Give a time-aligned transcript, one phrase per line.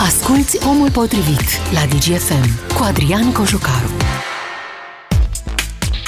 [0.00, 1.40] Asculți Omul Potrivit
[1.72, 3.90] la DGFM cu Adrian Cojucaru.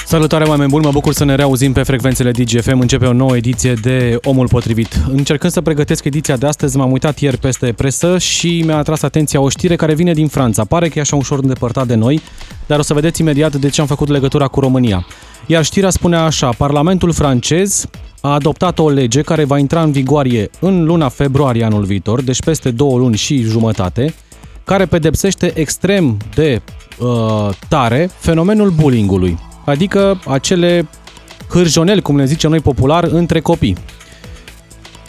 [0.05, 2.79] Salutare oameni buni, mă bucur să ne reauzim pe frecvențele DGFM.
[2.79, 5.01] Începe o nouă ediție de Omul Potrivit.
[5.11, 9.39] Încercând să pregătesc ediția de astăzi, m-am uitat ieri peste presă și mi-a atras atenția
[9.39, 10.65] o știre care vine din Franța.
[10.65, 12.21] Pare că e așa ușor îndepărtat de noi,
[12.65, 15.05] dar o să vedeți imediat de ce am făcut legătura cu România.
[15.45, 17.85] Iar știrea spunea așa, Parlamentul francez
[18.21, 22.41] a adoptat o lege care va intra în vigoare în luna februarie anul viitor, deci
[22.41, 24.13] peste două luni și jumătate,
[24.63, 26.61] care pedepsește extrem de
[26.99, 30.87] uh, tare fenomenul bullyingului, adică acele
[31.49, 33.77] hârjoneli, cum le zicem noi popular, între copii.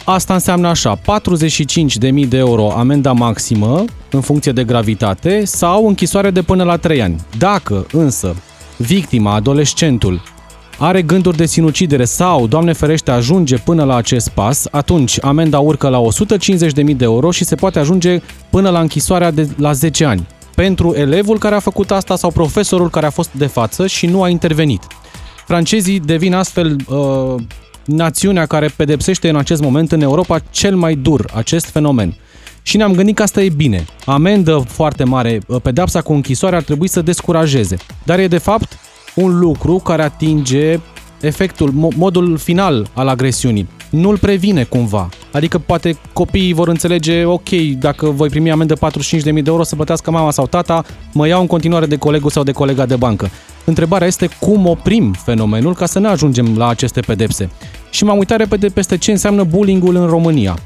[0.05, 6.41] Asta înseamnă așa, 45.000 de euro amenda maximă în funcție de gravitate sau închisoare de
[6.41, 7.21] până la 3 ani.
[7.37, 8.35] Dacă însă
[8.77, 10.21] victima, adolescentul,
[10.81, 15.87] are gânduri de sinucidere sau, Doamne ferește, ajunge până la acest pas, atunci amenda urcă
[15.87, 20.27] la 150.000 de euro și se poate ajunge până la închisoarea de la 10 ani
[20.55, 24.23] pentru elevul care a făcut asta sau profesorul care a fost de față și nu
[24.23, 24.81] a intervenit.
[25.45, 27.41] Francezii devin astfel uh,
[27.85, 32.15] națiunea care pedepsește în acest moment în Europa cel mai dur acest fenomen.
[32.61, 33.85] Și ne-am gândit că asta e bine.
[34.05, 37.77] Amendă foarte mare, uh, pedepsa cu închisoare ar trebui să descurajeze.
[38.03, 38.79] Dar e de fapt
[39.15, 40.79] un lucru care atinge
[41.21, 43.67] efectul, modul final al agresiunii.
[43.89, 45.09] Nu-l previne cumva.
[45.31, 50.11] Adică poate copiii vor înțelege, ok, dacă voi primi amendă 45.000 de euro să plătească
[50.11, 53.29] mama sau tata, mă iau în continuare de colegul sau de colega de bancă.
[53.65, 57.49] Întrebarea este cum oprim fenomenul ca să ne ajungem la aceste pedepse.
[57.89, 60.57] Și m-am uitat repede peste ce înseamnă bullying-ul în România.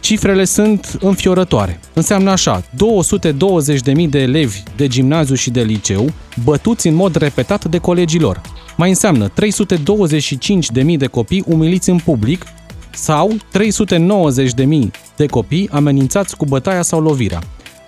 [0.00, 1.80] Cifrele sunt înfiorătoare.
[1.92, 6.12] Înseamnă așa, 220.000 de elevi de gimnaziu și de liceu
[6.44, 8.40] bătuți în mod repetat de colegii lor.
[8.76, 12.44] Mai înseamnă 325.000 de copii umiliți în public
[12.90, 17.42] sau 390.000 de copii amenințați cu bătaia sau lovirea.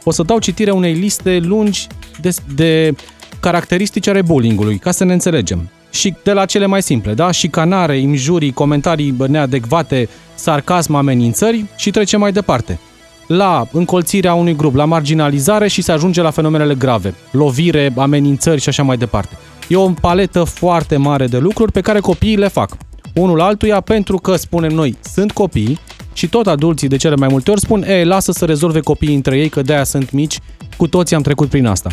[0.05, 1.87] O să dau citire unei liste lungi
[2.21, 2.95] de, de
[3.41, 5.71] caracteristici ale bullyingului, ca să ne înțelegem.
[5.99, 7.31] Și de la cele mai simple, da?
[7.31, 12.79] Șicanare, injurii, comentarii neadecvate, sarcasm, amenințări și trecem mai departe.
[13.27, 18.69] La încolțirea unui grup, la marginalizare și se ajunge la fenomenele grave, lovire, amenințări și
[18.69, 19.37] așa mai departe.
[19.69, 22.77] E o paletă foarte mare de lucruri pe care copiii le fac.
[23.15, 25.79] Unul altuia pentru că, spunem noi, sunt copii
[26.13, 29.39] și tot adulții de cele mai multe ori spun, ei, lasă să rezolve copiii între
[29.39, 30.39] ei, că de-aia sunt mici,
[30.77, 31.91] cu toții am trecut prin asta.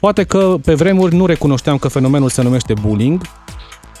[0.00, 3.22] Poate că pe vremuri nu recunoșteam că fenomenul se numește bullying.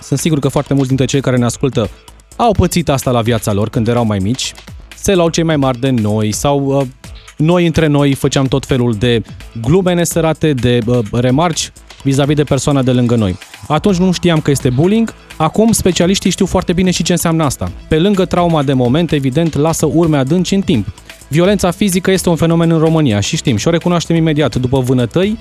[0.04, 1.90] Sunt sigur că foarte mulți dintre cei care ne ascultă
[2.36, 4.52] au pățit asta la viața lor când erau mai mici.
[4.96, 6.86] Se luau cei mai mari de noi sau uh,
[7.36, 9.22] noi între noi făceam tot felul de
[9.60, 11.72] glume nesărate, de uh, remarci
[12.02, 13.38] vis-a-vis de persoana de lângă noi.
[13.68, 17.72] Atunci nu știam că este bullying, acum specialiștii știu foarte bine și ce înseamnă asta.
[17.88, 20.86] Pe lângă trauma de moment, evident, lasă urme adânci în timp.
[21.28, 25.38] Violența fizică este un fenomen în România și știm și o recunoaștem imediat după vânătăi,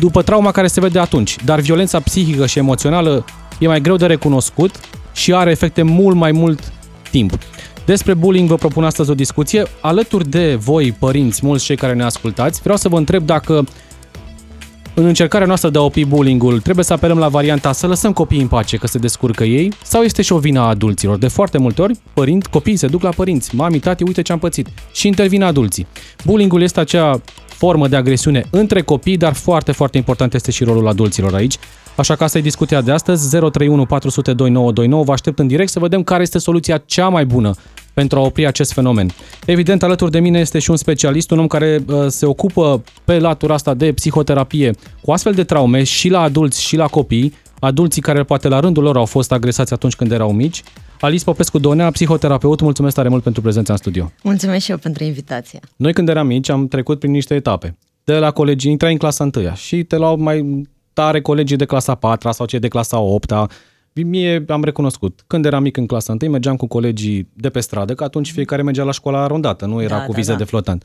[0.00, 1.36] după trauma care se vede atunci.
[1.44, 3.24] Dar violența psihică și emoțională
[3.58, 4.74] e mai greu de recunoscut
[5.12, 6.72] și are efecte mult mai mult
[7.10, 7.38] timp.
[7.84, 9.62] Despre bullying vă propun astăzi o discuție.
[9.80, 13.64] Alături de voi, părinți, mulți cei care ne ascultați, vreau să vă întreb dacă
[14.94, 18.40] în încercarea noastră de a opri bullying-ul, trebuie să apelăm la varianta să lăsăm copiii
[18.40, 21.16] în pace, că se descurcă ei, sau este și o vină a adulților?
[21.16, 23.54] De foarte multe ori, părinți, copiii se duc la părinți.
[23.54, 24.68] Mami, tati, uite ce am pățit.
[24.92, 25.86] Și intervin adulții.
[26.24, 30.88] Bullying-ul este acea formă de agresiune între copii, dar foarte, foarte important este și rolul
[30.88, 31.56] adulților aici.
[31.96, 35.04] Așa că asta e discuția de astăzi, 031 400 2929.
[35.04, 37.54] Vă aștept în direct să vedem care este soluția cea mai bună
[37.94, 39.10] pentru a opri acest fenomen.
[39.46, 43.18] Evident, alături de mine este și un specialist, un om care uh, se ocupă pe
[43.18, 48.02] latura asta de psihoterapie cu astfel de traume și la adulți și la copii, adulții
[48.02, 50.62] care poate la rândul lor au fost agresați atunci când erau mici.
[51.00, 54.12] Alice Popescu Donea, psihoterapeut, mulțumesc tare mult pentru prezența în studio.
[54.22, 55.60] Mulțumesc și eu pentru invitație.
[55.76, 57.76] Noi când eram mici am trecut prin niște etape.
[58.04, 60.62] De la colegii, intrai în clasa 1 și te luau mai
[60.94, 63.32] tare colegii de clasa 4 sau cei de clasa 8
[63.92, 65.24] Mie am recunoscut.
[65.26, 68.62] Când eram mic în clasa 1, mergeam cu colegii de pe stradă, că atunci fiecare
[68.62, 70.38] mergea la școala arondată, nu era da, cu vize da, da.
[70.38, 70.84] de flotant.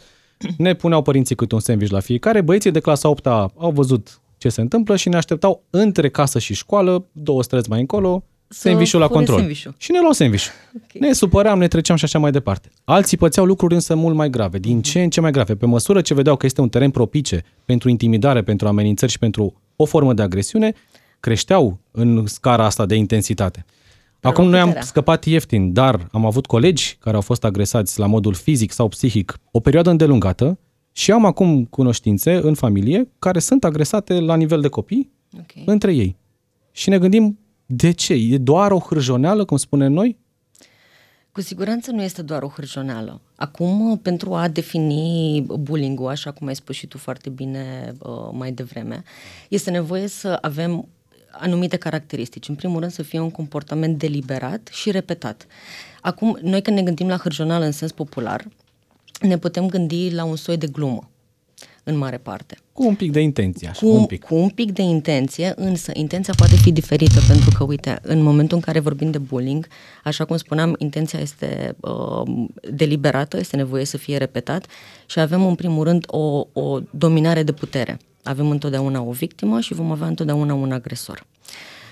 [0.58, 2.42] Ne puneau părinții câte un sandwich la fiecare.
[2.42, 6.54] Băieții de clasa 8 au văzut ce se întâmplă și ne așteptau între casă și
[6.54, 9.38] școală, două străzi mai încolo, sandwich-ul la control.
[9.38, 9.74] Sandwich-ul.
[9.78, 10.46] Și ne luau sandwich
[10.76, 11.10] okay.
[11.10, 12.70] Ne supăram, ne treceam și așa mai departe.
[12.84, 15.56] Alții pățeau lucruri însă mult mai grave, din ce în ce mai grave.
[15.56, 19.62] Pe măsură ce vedeau că este un teren propice pentru intimidare, pentru amenințări și pentru
[19.82, 20.74] o formă de agresiune,
[21.20, 23.66] creșteau în scara asta de intensitate.
[24.22, 28.34] Acum noi am scăpat ieftin, dar am avut colegi care au fost agresați la modul
[28.34, 30.60] fizic sau psihic o perioadă îndelungată
[30.92, 35.64] și am acum cunoștințe în familie care sunt agresate la nivel de copii okay.
[35.66, 36.16] între ei.
[36.72, 38.14] Și ne gândim, de ce?
[38.14, 40.18] E doar o hârjoneală, cum spunem noi?
[41.32, 43.22] Cu siguranță nu este doar o hârjoneală.
[43.36, 48.52] Acum, pentru a defini bullying-ul, așa cum ai spus și tu foarte bine uh, mai
[48.52, 49.04] devreme,
[49.50, 50.88] este nevoie să avem
[51.32, 52.48] anumite caracteristici.
[52.48, 55.48] În primul rând să fie un comportament deliberat și repetat.
[56.02, 58.48] Acum, noi când ne gândim la hârjoneală în sens popular,
[59.22, 61.10] ne putem gândi la un soi de glumă
[61.90, 62.58] în mare parte.
[62.74, 64.24] Cu un pic de intenție, așa, cu, un pic.
[64.24, 68.58] Cu un pic de intenție, însă intenția poate fi diferită, pentru că, uite, în momentul
[68.58, 69.68] în care vorbim de bullying,
[70.04, 74.66] așa cum spuneam, intenția este uh, deliberată, este nevoie să fie repetat
[75.06, 77.98] și avem, în primul rând, o, o dominare de putere.
[78.24, 81.26] Avem întotdeauna o victimă și vom avea întotdeauna un agresor.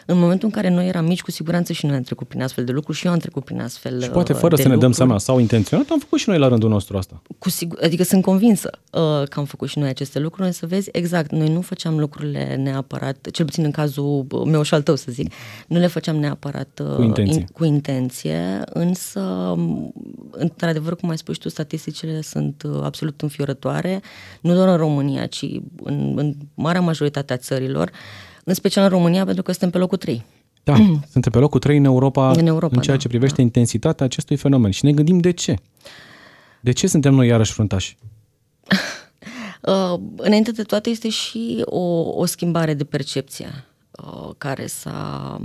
[0.09, 2.65] În momentul în care noi eram mici, cu siguranță și noi am trecut prin astfel
[2.65, 4.73] de lucruri și eu am trecut prin astfel Și poate uh, fără de să ne
[4.73, 5.07] dăm lucruri.
[5.07, 7.21] seama sau intenționat, am făcut și noi la rândul nostru asta.
[7.37, 10.89] Cu sigur, adică sunt convinsă uh, că am făcut și noi aceste lucruri, însă vezi,
[10.91, 14.95] exact, noi nu făceam lucrurile neapărat, cel puțin în cazul uh, meu și al tău,
[14.95, 15.33] să zic,
[15.67, 17.39] nu le făceam neapărat uh, Cu intenție.
[17.39, 19.93] In, cu intenție, însă, um,
[20.31, 24.01] într-adevăr, cum ai spus și tu, statisticile sunt uh, absolut înfiorătoare,
[24.41, 25.45] nu doar în România, ci
[25.83, 27.91] în, în marea majoritate a țărilor,
[28.47, 30.25] în special în România, pentru că suntem pe locul 3.
[30.63, 30.75] Da,
[31.13, 34.35] suntem pe locul 3 în Europa, În Europa, în ceea da, ce privește intensitatea acestui
[34.35, 34.71] fenomen.
[34.71, 35.55] Și ne gândim de ce.
[36.61, 37.97] De ce suntem noi iarăși fruntași?
[39.61, 41.79] Uh, înainte de toate este și o,
[42.19, 43.76] o schimbare de percepție uh,
[44.37, 45.39] care s-a,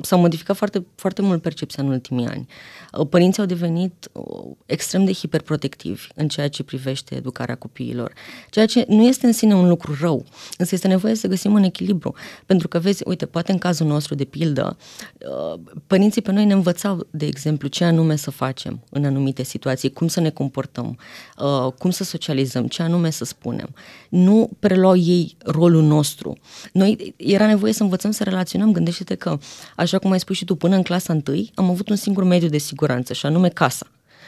[0.00, 2.46] s-a modificat foarte, foarte mult percepția în ultimii ani.
[2.92, 4.24] Uh, părinții au devenit uh,
[4.66, 8.12] extrem de hiperprotectivi în ceea ce privește educarea copiilor,
[8.50, 10.24] ceea ce nu este în sine un lucru rău,
[10.58, 12.14] însă este nevoie să găsim un echilibru.
[12.46, 14.76] Pentru că, vezi, uite, poate în cazul nostru, de pildă,
[15.18, 19.92] uh, părinții pe noi ne învățau, de exemplu, ce anume să facem în anumite situații,
[19.92, 20.98] cum să ne comportăm,
[21.38, 23.74] uh, cum să socializăm, ce anume să spunem.
[24.08, 26.38] Nu preluau ei rolul nostru.
[26.72, 28.72] Noi era nevoie să învățăm să relaționăm.
[28.72, 29.38] Gândește-te că,
[29.76, 32.48] așa cum ai spus și tu, până în clasa întâi am avut un singur mediu
[32.48, 33.86] de siguranță, și anume casa.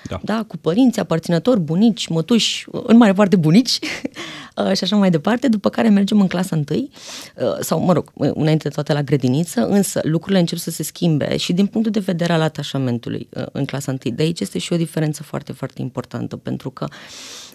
[0.08, 0.20] Da.
[0.22, 3.78] da, cu părinți, aparținători, bunici, mătuși, în mare parte bunici
[4.56, 6.90] uh, și așa mai departe, după care mergem în clasa întâi,
[7.36, 11.36] uh, sau, mă rog, înainte de toate la grădiniță, însă lucrurile încep să se schimbe
[11.36, 14.12] și din punctul de vedere al atașamentului uh, în clasa întâi.
[14.12, 16.86] De aici este și o diferență foarte, foarte importantă, pentru că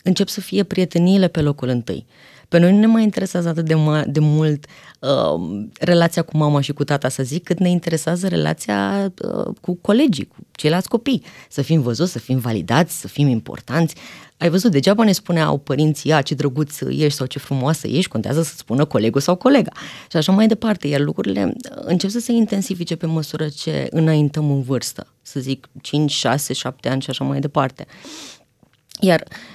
[0.04, 2.06] încep să fie prieteniile pe locul întâi.
[2.48, 4.66] Pe noi nu ne mai interesează atât de, ma- de mult
[5.00, 9.78] uh, relația cu mama și cu tata, să zic, cât ne interesează relația uh, cu
[9.82, 11.24] colegii, cu ceilalți copii.
[11.50, 13.96] Să fim văzuți, să fim validați, să fim importanți.
[14.38, 18.44] Ai văzut, degeaba ne spuneau părinții, a, ce drăguț ești sau ce frumoasă ești, contează
[18.44, 19.72] să spună colegul sau colega.
[20.12, 24.62] Și așa mai departe, iar lucrurile încep să se intensifice pe măsură ce înaintăm în
[24.62, 27.86] vârstă, să zic 5, 6, 7 ani și așa mai departe.
[29.00, 29.55] Iar uh,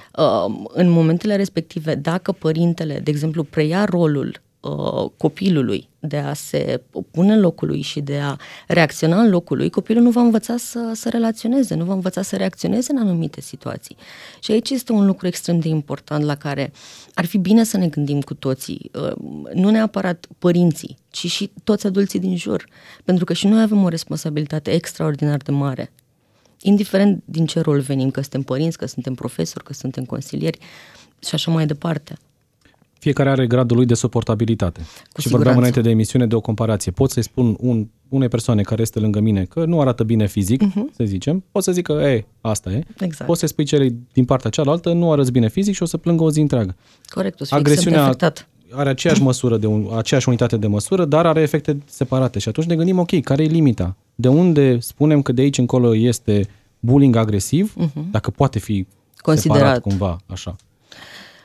[0.67, 6.81] în momentele respective, dacă părintele, de exemplu, preia rolul uh, copilului de a se
[7.11, 8.35] pune în locul lui și de a
[8.67, 12.35] reacționa în locul lui, copilul nu va învăța să, să relaționeze, nu va învăța să
[12.35, 13.95] reacționeze în anumite situații.
[14.39, 16.71] Și aici este un lucru extrem de important la care
[17.13, 19.11] ar fi bine să ne gândim cu toții, uh,
[19.53, 22.65] nu neapărat părinții, ci și toți adulții din jur,
[23.03, 25.91] pentru că și noi avem o responsabilitate extraordinar de mare
[26.61, 30.57] indiferent din ce rol venim, că suntem părinți, că suntem profesori, că suntem consilieri
[31.19, 32.17] și așa mai departe.
[33.01, 34.79] Fiecare are gradul lui de suportabilitate.
[34.79, 35.35] Cu și siguranță.
[35.35, 36.91] vorbeam înainte de emisiune de o comparație.
[36.91, 40.63] Pot să-i spun un, unei persoane care este lângă mine că nu arată bine fizic,
[40.63, 40.95] uh-huh.
[40.95, 42.83] să zicem, pot să zic că, e, asta e.
[42.99, 43.25] Exact.
[43.25, 46.23] Poți să spui celei din partea cealaltă, nu arăți bine fizic și o să plângă
[46.23, 46.75] o zi întreagă.
[47.05, 48.47] Corect, o să fii extrem de afectat.
[48.71, 52.39] are aceeași măsură, de un, aceeași unitate de măsură, dar are efecte separate.
[52.39, 53.95] Și atunci ne gândim, ok, care e limita?
[54.15, 56.47] De unde spunem că de aici încolo este
[56.81, 58.11] bullying agresiv, uh-huh.
[58.11, 59.59] dacă poate fi Considerat.
[59.59, 60.55] separat cumva, așa.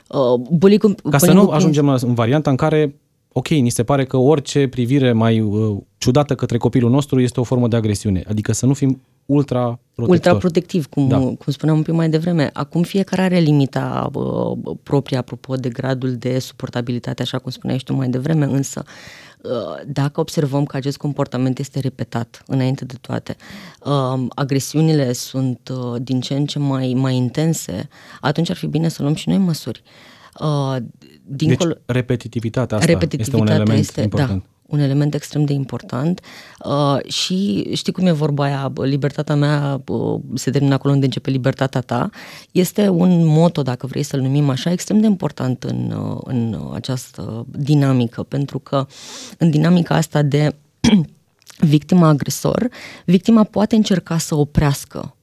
[0.09, 2.95] Uh, bullying, Ca să nu ajungem la, în varianta în care,
[3.33, 7.43] ok, ni se pare că orice privire mai uh, ciudată către copilul nostru este o
[7.43, 8.23] formă de agresiune.
[8.29, 10.11] Adică să nu fim ultra protectori.
[10.11, 11.19] Ultra protectiv, cum, Da.
[11.19, 11.25] da.
[11.25, 12.51] cum spuneam un pic mai devreme.
[12.53, 17.85] Acum fiecare are limita uh, proprie apropo de gradul de suportabilitate, așa cum spuneai și
[17.85, 18.85] tu mai devreme, însă
[19.43, 19.51] uh,
[19.87, 23.37] dacă observăm că acest comportament este repetat înainte de toate,
[23.85, 27.89] uh, agresiunile sunt uh, din ce în ce mai, mai intense,
[28.21, 29.83] atunci ar fi bine să luăm și noi măsuri.
[30.41, 30.77] Uh,
[31.25, 34.43] dincolo, Deci repetitivitatea asta este un repetitivitatea element este, important.
[34.43, 36.21] Da, un element extrem de important
[36.65, 41.05] uh, și știi cum e vorba aia, bă, libertatea mea uh, se termină acolo unde
[41.05, 42.11] începe libertatea ta,
[42.51, 47.47] este un moto, dacă vrei să-l numim așa, extrem de important în, uh, în această
[47.51, 48.87] dinamică, pentru că
[49.39, 50.55] în dinamica asta de
[51.75, 52.69] victima agresor,
[53.05, 55.17] victima poate încerca să oprească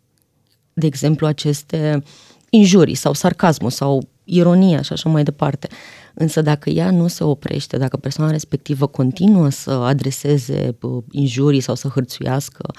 [0.73, 2.03] de exemplu, aceste
[2.49, 5.67] injurii sau sarcasmul sau ironia și așa mai departe.
[6.13, 11.75] Însă dacă ea nu se oprește, dacă persoana respectivă continuă să adreseze bă, injurii sau
[11.75, 12.73] să hârțuiască,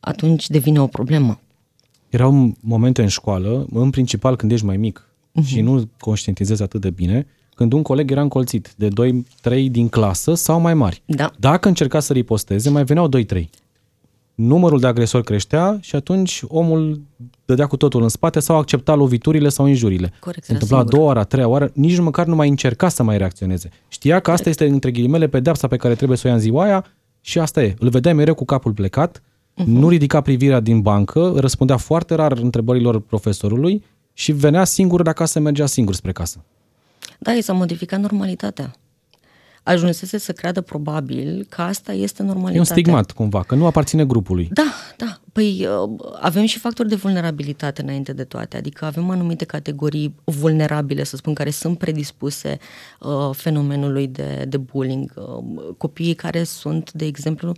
[0.00, 1.40] atunci devine o problemă.
[2.08, 5.46] Erau momente în școală, în principal când ești mai mic uh-huh.
[5.46, 8.88] și nu conștientizezi atât de bine, când un coleg era încolțit de
[9.48, 11.02] 2-3 din clasă sau mai mari.
[11.06, 11.30] Da.
[11.38, 13.44] Dacă încerca să riposteze, mai veneau 2-3.
[14.34, 17.00] Numărul de agresori creștea și atunci omul
[17.44, 20.12] dădea cu totul în spate sau accepta loviturile sau injurile.
[20.20, 20.96] Corect, Se era întâmpla a singur.
[20.96, 23.68] doua oară, a treia oară, nici măcar nu mai încerca să mai reacționeze.
[23.88, 26.64] Știa că asta este, între ghilimele, pedeapsa pe care trebuie să o ia în ziua
[26.64, 26.84] aia
[27.20, 27.74] și asta e.
[27.78, 29.64] Îl vedeai mereu cu capul plecat, uh-huh.
[29.64, 35.40] nu ridica privirea din bancă, răspundea foarte rar întrebărilor profesorului și venea singur de acasă,
[35.40, 36.44] mergea singur spre casă.
[37.18, 38.74] Da, i s-a modificat normalitatea.
[39.64, 42.60] Ajunsese să creadă probabil că asta este E normalitatea.
[42.60, 44.48] un stigmat cumva, că nu aparține grupului.
[44.52, 45.18] Da, da.
[45.32, 45.90] Păi uh,
[46.20, 51.34] avem și factori de vulnerabilitate înainte de toate, adică avem anumite categorii vulnerabile, să spun,
[51.34, 52.58] care sunt predispuse
[53.00, 55.12] uh, fenomenului de, de bullying.
[55.16, 57.54] Uh, copiii care sunt, de exemplu,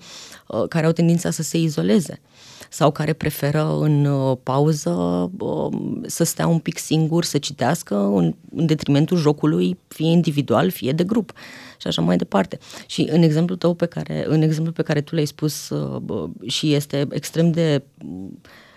[0.48, 2.20] uh, care au tendința să se izoleze
[2.70, 4.90] sau care preferă în uh, pauză
[5.38, 5.72] uh,
[6.06, 11.04] să stea un pic singur, să citească în, în detrimentul jocului, fie individual, fie de
[11.04, 11.32] grup
[11.80, 12.58] și așa mai departe.
[12.86, 16.26] Și în exemplul tău pe care, în exemplul pe care tu l-ai spus uh, bă,
[16.46, 17.82] și este extrem de,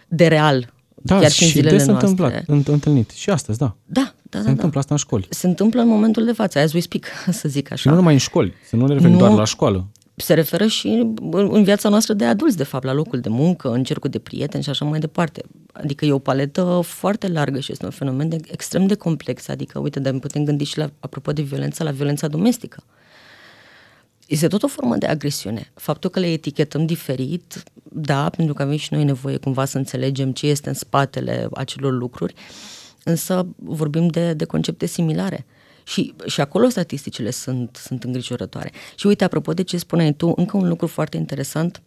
[0.08, 2.08] de real, Da, chiar și în și zilele des noastre.
[2.10, 3.10] întâmplat, înt- întâlnit.
[3.10, 3.76] Și astăzi, da.
[3.86, 4.80] Da, da, Se da, întâmplă da.
[4.80, 5.28] asta în școli.
[5.30, 7.06] Se întâmplă în momentul de față, as we speak,
[7.42, 7.90] să zic Și așa.
[7.90, 9.20] nu numai în școli, să nu ne referim Nu.
[9.20, 9.88] doar la școală.
[10.22, 13.72] Se referă și în în viața noastră de adulți, de fapt, la locul de muncă,
[13.72, 15.42] în cercul de prieteni și așa mai departe.
[15.72, 19.48] Adică e o paletă foarte largă și este un fenomen de, extrem de complex.
[19.48, 22.84] Adică, uite, dar putem gândi și la, apropo de violență, la violența domestică.
[24.28, 25.72] Este tot o formă de agresiune.
[25.74, 30.32] Faptul că le etichetăm diferit, da, pentru că avem și noi nevoie cumva să înțelegem
[30.32, 32.34] ce este în spatele acelor lucruri,
[33.04, 35.46] însă vorbim de, de concepte similare.
[35.90, 38.72] Și, și acolo statisticile sunt, sunt îngrijorătoare.
[38.96, 41.82] Și uite, apropo de ce spuneai tu, încă un lucru foarte interesant,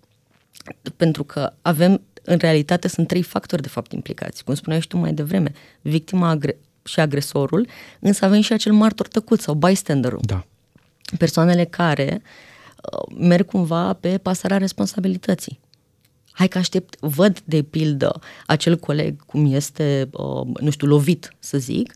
[0.96, 4.44] pentru că avem, în realitate, sunt trei factori de fapt implicați.
[4.44, 7.66] Cum spuneai și tu mai devreme, victima agre- și agresorul,
[8.00, 10.44] însă avem și acel martor tăcut sau bystanderul Da.
[11.18, 15.60] persoanele care uh, merg cumva pe pasarea responsabilității.
[16.32, 21.58] Hai că aștept, văd de pildă acel coleg cum este, uh, nu știu, lovit, să
[21.58, 21.92] zic,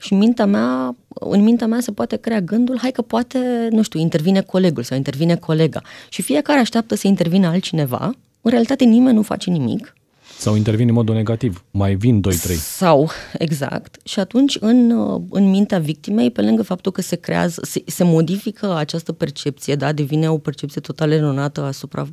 [0.00, 3.82] și în mintea mea, în mintea mea se poate crea gândul, hai că poate, nu
[3.82, 5.82] știu, intervine colegul sau intervine colega.
[6.08, 9.94] Și fiecare așteaptă să intervină altcineva, în realitate nimeni nu face nimic,
[10.38, 11.64] Sau intervine în modul negativ.
[11.70, 12.32] Mai vin 2-3.
[12.54, 13.96] sau, exact.
[14.04, 18.04] Și atunci, în, uh, în mintea victimei, pe lângă faptul că se creează, se, se
[18.04, 22.06] modifică această percepție, da, devine o percepție total eronată asupra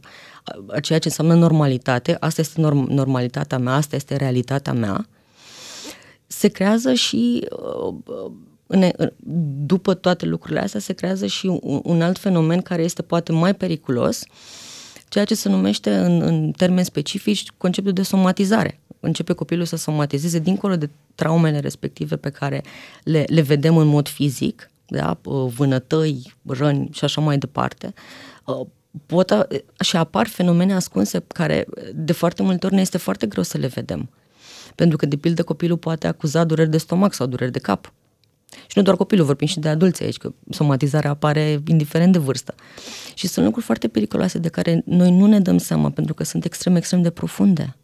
[0.68, 5.08] a ceea ce înseamnă normalitate, asta este norm, normalitatea mea, asta este realitatea mea,
[6.38, 8.32] se creează și uh, uh,
[8.68, 9.12] în, în-
[9.66, 13.54] după toate lucrurile astea se creează și un, un alt fenomen care este poate mai
[13.56, 14.24] periculos,
[15.10, 18.80] ceea ce se numește în, în termeni specifici conceptul de somatizare.
[19.00, 22.64] Începe copilul să somatizeze dincolo de traumele respective pe care
[23.04, 25.18] le, le vedem în mod fizic, da?
[25.56, 27.94] vânătăi, răni și așa mai departe.
[28.46, 28.66] Uh,
[29.06, 29.48] Pot a,
[29.84, 33.68] și apar fenomene ascunse care de foarte multe ori ne este foarte greu să le
[33.68, 34.10] vedem.
[34.76, 37.94] Pentru că, de pildă, copilul poate acuza dureri de stomac sau dureri de cap.
[38.68, 42.56] Și nu doar copilul, vorbim și de adulți aici, că somatizarea apare indiferent de vârstă.
[43.14, 46.46] Și sunt lucruri foarte periculoase de care noi nu ne dăm seama, pentru că sunt
[46.46, 47.76] extrem, extrem de profunde.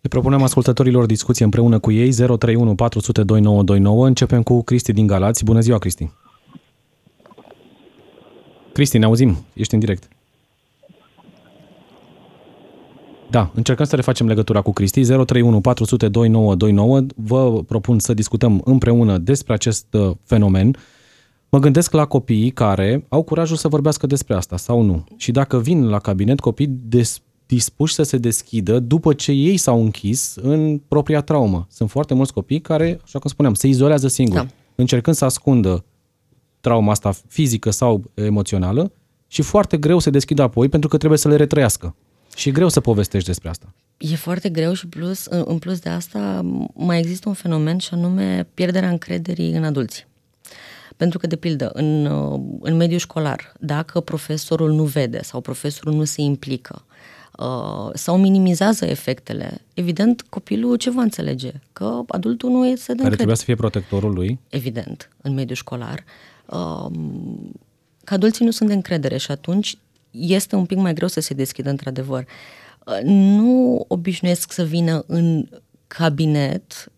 [0.00, 4.06] Le propunem ascultătorilor discuție împreună cu ei 031 400 2929.
[4.06, 5.44] Începem cu Cristi din Galați.
[5.44, 6.10] Bună ziua, Cristi!
[8.72, 9.44] Cristi, ne auzim.
[9.52, 10.08] Ești în direct.
[13.30, 15.00] Da, încercăm să refacem legătura cu Cristi.
[15.00, 17.06] 031 400 2929.
[17.16, 20.76] Vă propun să discutăm împreună despre acest uh, fenomen.
[21.48, 25.04] Mă gândesc la copiii care au curajul să vorbească despre asta sau nu.
[25.16, 29.82] Și dacă vin la cabinet copii des, dispuși să se deschidă după ce ei s-au
[29.82, 31.66] închis în propria traumă.
[31.70, 34.52] Sunt foarte mulți copii care, așa cum spuneam, se izolează singuri, Da.
[34.74, 35.84] încercând să ascundă
[36.60, 38.92] trauma asta fizică sau emoțională
[39.26, 41.94] și foarte greu se deschid apoi pentru că trebuie să le retrăiască.
[42.36, 43.74] Și e greu să povestești despre asta.
[43.98, 46.40] E foarte greu și plus, în în plus de asta
[46.74, 50.06] mai există un fenomen și anume pierderea încrederii în adulți.
[50.96, 55.94] Pentru că, de pildă, în, uh, în mediul școlar, dacă profesorul nu vede sau profesorul
[55.94, 56.84] nu se implică
[57.38, 61.52] uh, sau minimizează efectele, evident, copilul ce va înțelege?
[61.72, 63.14] Că adultul nu este de Care încredere.
[63.14, 64.38] trebuia să fie protectorul lui.
[64.48, 66.04] evident, în mediul școlar,
[66.46, 67.52] um,
[68.04, 69.78] că adulții nu sunt de încredere și atunci
[70.14, 72.26] este un pic mai greu să se deschidă într-adevăr.
[72.86, 75.48] Uh, Nu obișnuiesc să vină în
[75.86, 76.92] cabinet,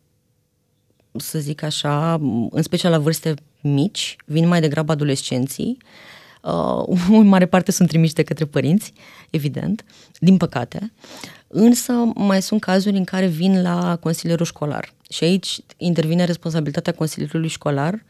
[1.17, 2.15] să zic așa,
[2.51, 5.79] în special la vârste mici, vin mai degrabă adolescenții,
[6.47, 8.93] Uh, în mare parte sunt trimiși de către părinți,
[9.31, 9.85] evident,
[10.19, 10.93] din păcate.
[11.47, 14.93] Însă mai sunt cazuri în care vin la consilierul școlar.
[15.11, 18.05] Și aici intervine responsabilitatea consilierului școlar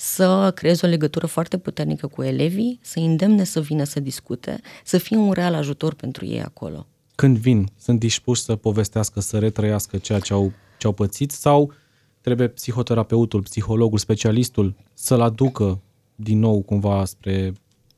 [0.00, 4.98] să creeze o legătură foarte puternică cu elevii, să îndemne să vină să discute, să
[4.98, 6.86] fie un real ajutor pentru ei acolo.
[7.14, 11.72] Când vin, sunt dispuși să povestească, să retrăiască ceea ce au, ce au pățit sau
[12.20, 15.80] trebuie psihoterapeutul, psihologul, specialistul să-l aducă
[16.14, 17.52] din nou cumva spre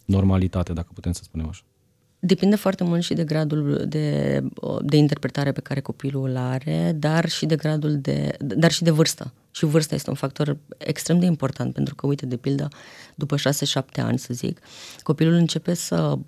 [0.05, 1.63] normalitate, dacă putem să spunem așa?
[2.19, 4.41] Depinde foarte mult și de gradul de,
[4.81, 8.91] de interpretare pe care copilul îl are, dar și de gradul de, dar și de
[8.91, 9.33] vârstă.
[9.51, 12.69] Și vârsta este un factor extrem de important, pentru că, uite, de pildă,
[13.15, 13.41] după 6-7
[13.97, 14.61] ani, să zic,
[15.03, 16.19] copilul începe să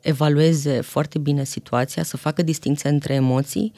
[0.00, 3.72] evalueze foarte bine situația, să facă distinția între emoții,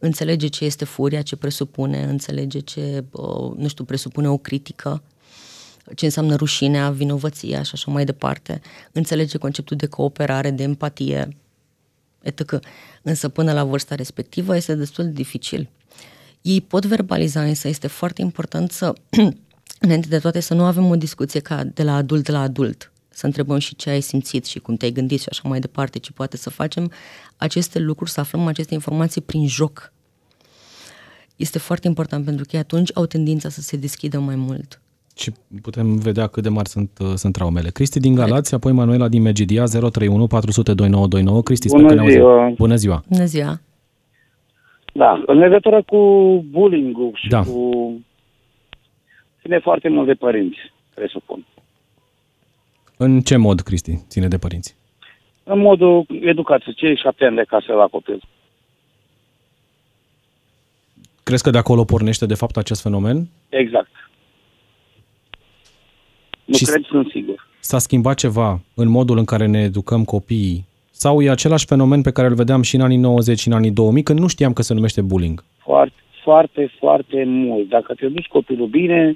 [0.00, 3.04] înțelege ce este furia, ce presupune, înțelege ce,
[3.56, 5.02] nu știu, presupune o critică
[5.94, 8.60] ce înseamnă rușinea, vinovăția și așa mai departe,
[8.92, 11.36] înțelege conceptul de cooperare, de empatie,
[12.20, 12.58] etc.
[13.02, 15.70] Însă până la vârsta respectivă este destul de dificil.
[16.46, 18.92] Ei pot verbaliza, însă este foarte important să,
[19.80, 23.26] înainte de toate, să nu avem o discuție ca de la adult la adult, să
[23.26, 26.36] întrebăm și ce ai simțit și cum te-ai gândit și așa mai departe, ci poate
[26.36, 26.90] să facem
[27.36, 29.92] aceste lucruri, să aflăm aceste informații prin joc.
[31.36, 34.80] Este foarte important pentru că atunci au tendința să se deschidă mai mult
[35.18, 37.70] și putem vedea cât de mari sunt, uh, sunt traumele.
[37.70, 41.42] Cristi din Galați, apoi Manuela din Megidia, 031 400 2929.
[41.42, 42.54] Cristi, Bună sper că ziua.
[42.56, 43.04] Bună ziua!
[43.08, 43.60] Bună ziua!
[44.96, 45.98] Da, în legătură cu
[46.50, 47.42] bullying-ul și Da.
[47.42, 47.92] cu...
[49.40, 50.58] Ține foarte mult de părinți,
[50.94, 51.46] presupun.
[52.96, 54.76] În ce mod, Cristi, ține de părinți?
[55.44, 58.22] În modul educației, cei șapte ani de casă la copil.
[61.22, 63.28] Crezi că de acolo pornește de fapt acest fenomen?
[63.48, 63.90] Exact.
[66.44, 67.48] Nu Și- cred, sunt sigur.
[67.60, 70.66] S-a schimbat ceva în modul în care ne educăm copiii?
[70.98, 73.70] Sau e același fenomen pe care îl vedeam și în anii 90 și în anii
[73.70, 75.44] 2000, când nu știam că se numește bullying?
[75.58, 77.68] Foarte, foarte, foarte mult.
[77.68, 79.14] Dacă te duci copilul bine,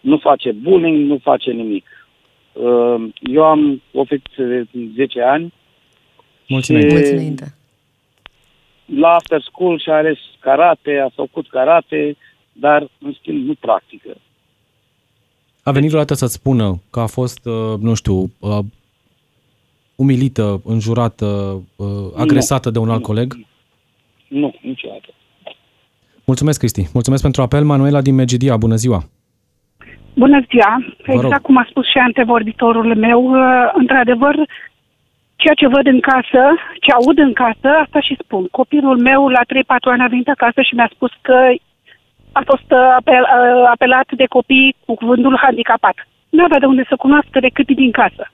[0.00, 1.86] nu face bullying, nu face nimic.
[2.52, 5.52] Uh, Eu am o fetiță de 10 ani
[6.48, 6.80] Mulțumim.
[6.80, 7.54] Și- Mulți înainte.
[8.84, 12.16] la after school și-a ales karate, a făcut karate,
[12.52, 14.16] dar în schimb nu practică.
[15.62, 18.58] A venit vreodată să-ți spună că a fost, uh, nu știu, uh,
[19.96, 21.26] umilită, înjurată,
[21.76, 23.36] uh, agresată de un alt coleg?
[24.28, 25.08] Nu, niciodată.
[26.24, 26.88] Mulțumesc, Cristi.
[26.92, 27.64] Mulțumesc pentru apel.
[27.64, 29.02] Manuela din Megidia, bună ziua!
[30.14, 30.72] Bună ziua!
[31.06, 31.24] rog.
[31.24, 34.34] Exact cum a spus și antevorbitorul meu, uh, într-adevăr,
[35.36, 36.42] ceea ce văd în casă,
[36.80, 38.46] ce aud în casă, asta și spun.
[38.50, 41.36] Copilul meu la 3-4 ani a venit acasă și mi-a spus că
[42.32, 45.96] a fost uh, apel, uh, apelat de copii cu cuvântul handicapat.
[46.28, 48.24] Nu avea de unde să cunoască decât din casă.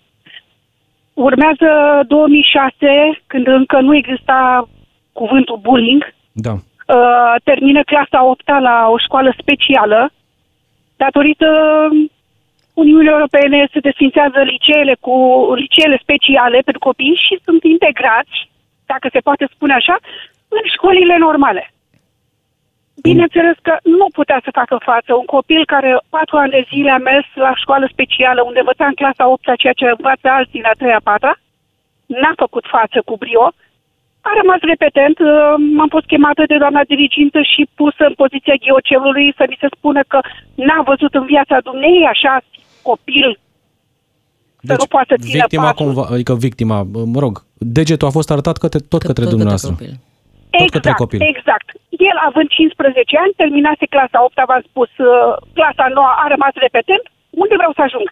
[1.29, 1.71] Urmează
[2.07, 4.69] 2006, când încă nu exista
[5.13, 6.53] cuvântul bullying, Da.
[6.53, 10.11] uh, termină clasa 8 la o școală specială,
[10.97, 11.49] datorită
[12.75, 15.15] Uniunii Europene se desfințează liceele cu
[15.63, 18.37] liceele speciale pentru copii și sunt integrați,
[18.87, 19.97] dacă se poate spune așa,
[20.49, 21.73] în școlile normale.
[23.09, 25.11] Bineînțeles că nu putea să facă față.
[25.23, 28.99] Un copil care patru ani de zile a mers la școală specială unde învăța în
[29.01, 31.33] clasa 8 ceea ce învață alții la 3 patra,
[32.21, 33.47] n-a făcut față cu brio,
[34.29, 39.27] a rămas repetent, uh, m-am fost chemată de doamna dirigintă și pusă în poziția ghiocelului
[39.39, 40.19] să mi se spună că
[40.67, 42.35] n-a văzut în viața dumnei așa
[42.91, 43.29] copil
[44.63, 45.85] să nu poată ține Deci, victima, pasul.
[45.85, 49.71] cumva, adică victima, mă rog, degetul a fost arătat către, tot către dumneavoastră.
[49.71, 49.99] copil.
[50.51, 51.21] Tot exact, către copil.
[51.35, 51.69] exact.
[52.11, 57.05] El având 15 ani, terminase clasa 8 v-am spus, uh, clasa 9 a rămas repetent,
[57.43, 58.07] unde vreau să ajung?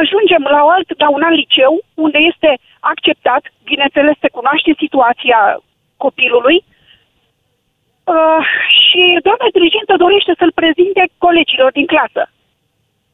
[0.00, 1.72] Ajungem la, o alt, la un alt liceu,
[2.06, 2.50] unde este
[2.92, 5.40] acceptat, bineînțeles, se cunoaște situația
[6.04, 6.58] copilului,
[8.14, 8.42] uh,
[8.80, 12.22] și doamna dirigentă dorește să-l prezinte colegilor din clasă.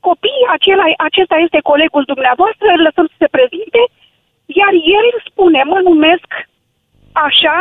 [0.09, 3.81] Copiii, acela, acesta este colegul dumneavoastră, îl lăsăm să se prezinte,
[4.61, 6.29] iar el spune, mă numesc
[7.29, 7.57] așa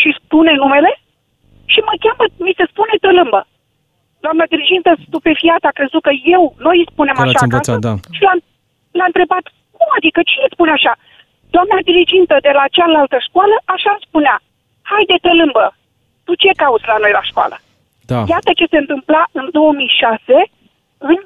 [0.00, 0.90] și spune numele
[1.72, 3.40] și mă cheamă, mi se spune tălâmbă.
[4.24, 7.86] Doamna dirigintă stupefiată a crezut că eu, noi îi spunem Că l-ați așa învățat, acasă
[7.86, 8.14] da.
[8.16, 8.34] și l-a,
[8.98, 9.44] l-a întrebat,
[9.76, 10.92] cum adică, cine spune așa?
[11.54, 14.36] Doamna dirigintă de la cealaltă școală așa îmi spunea,
[14.90, 15.66] haide tălâmbă,
[16.24, 17.56] tu ce cauți la noi la școală?
[18.10, 18.20] Da.
[18.34, 20.36] Iată ce se întâmpla în 2006
[21.10, 21.18] în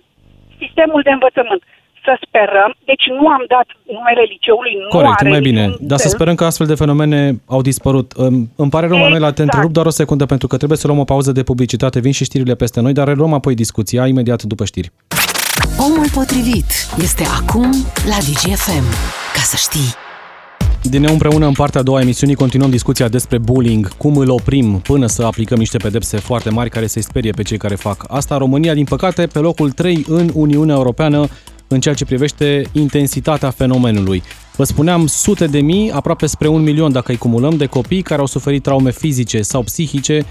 [0.60, 1.62] sistemul de învățământ.
[2.06, 5.64] Să sperăm, deci nu am dat numele liceului, nu Corect, are mai bine.
[5.66, 6.14] niciun Dar să fel.
[6.16, 8.12] sperăm că astfel de fenomene au dispărut.
[8.16, 9.40] Îmi îmi pare rău, Manuela, te Exact.
[9.48, 12.00] întrerup doar o secundă pentru că trebuie să luăm o pauză de publicitate.
[12.00, 14.90] Vin și știrile peste noi, dar reluăm apoi discuția imediat după știri.
[15.78, 16.64] Omul potrivit
[17.02, 17.70] este acum
[18.10, 18.84] la DGFM.
[19.34, 19.94] Ca să știi.
[20.90, 24.30] Din nou împreună în partea a doua a emisiunii continuăm discuția despre bullying, cum îl
[24.30, 28.04] oprim până să aplicăm niște pedepse foarte mari care să-i sperie pe cei care fac
[28.08, 28.36] asta.
[28.36, 31.26] România, din păcate, pe locul 3 în Uniunea Europeană
[31.68, 34.22] în ceea ce privește intensitatea fenomenului.
[34.57, 38.20] Vă spuneam sute de mii, aproape spre un milion dacă îi cumulăm, de copii care
[38.20, 40.24] au suferit traume fizice sau psihice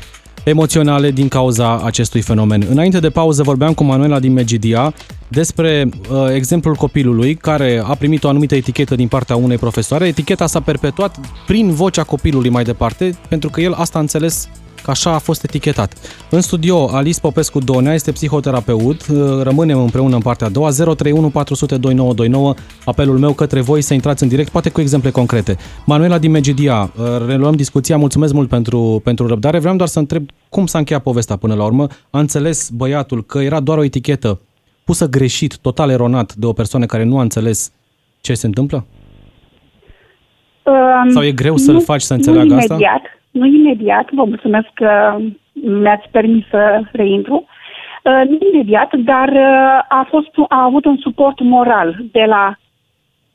[0.43, 2.65] emoționale din cauza acestui fenomen.
[2.69, 4.93] Înainte de pauză vorbeam cu Manuela din Megidia
[5.27, 10.07] despre uh, exemplul copilului care a primit o anumită etichetă din partea unei profesoare.
[10.07, 14.49] Eticheta s-a perpetuat prin vocea copilului mai departe, pentru că el asta a înțeles
[14.83, 15.93] că așa a fost etichetat.
[16.29, 19.05] În studio, Alice Popescu Donea este psihoterapeut.
[19.41, 20.69] Rămânem împreună în partea a doua.
[20.69, 22.53] 031 400 2929.
[22.85, 25.57] Apelul meu către voi să intrați în direct, poate cu exemple concrete.
[25.85, 26.91] Manuela din Megidia,
[27.27, 27.97] reluăm discuția.
[27.97, 29.59] Mulțumesc mult pentru, pentru răbdare.
[29.59, 31.87] Vreau doar să întreb cum s-a încheiat povestea până la urmă.
[32.09, 34.39] A înțeles băiatul că era doar o etichetă
[34.83, 37.71] pusă greșit, total eronat de o persoană care nu a înțeles
[38.21, 38.85] ce se întâmplă?
[40.63, 42.77] Um, Sau e greu să-l faci să înțeleagă nu asta?
[43.33, 45.17] Imediat, nu imediat, vă mulțumesc că
[45.53, 47.45] mi-ați permis să reintru.
[48.03, 52.55] Uh, nu imediat, dar uh, a, fost, a avut un suport moral de la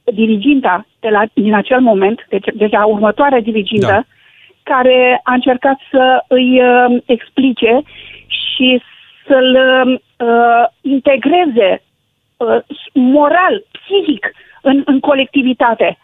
[0.04, 4.02] diriginta de la, din acel moment, deci, deci a următoarea dirigintă, Da.
[4.62, 7.82] care a încercat să îi uh, explice
[8.26, 8.82] și
[9.26, 9.56] să-l
[10.16, 11.82] uh, integreze
[12.36, 12.58] uh,
[12.92, 14.32] moral, psihic
[14.62, 15.98] în, în colectivitate.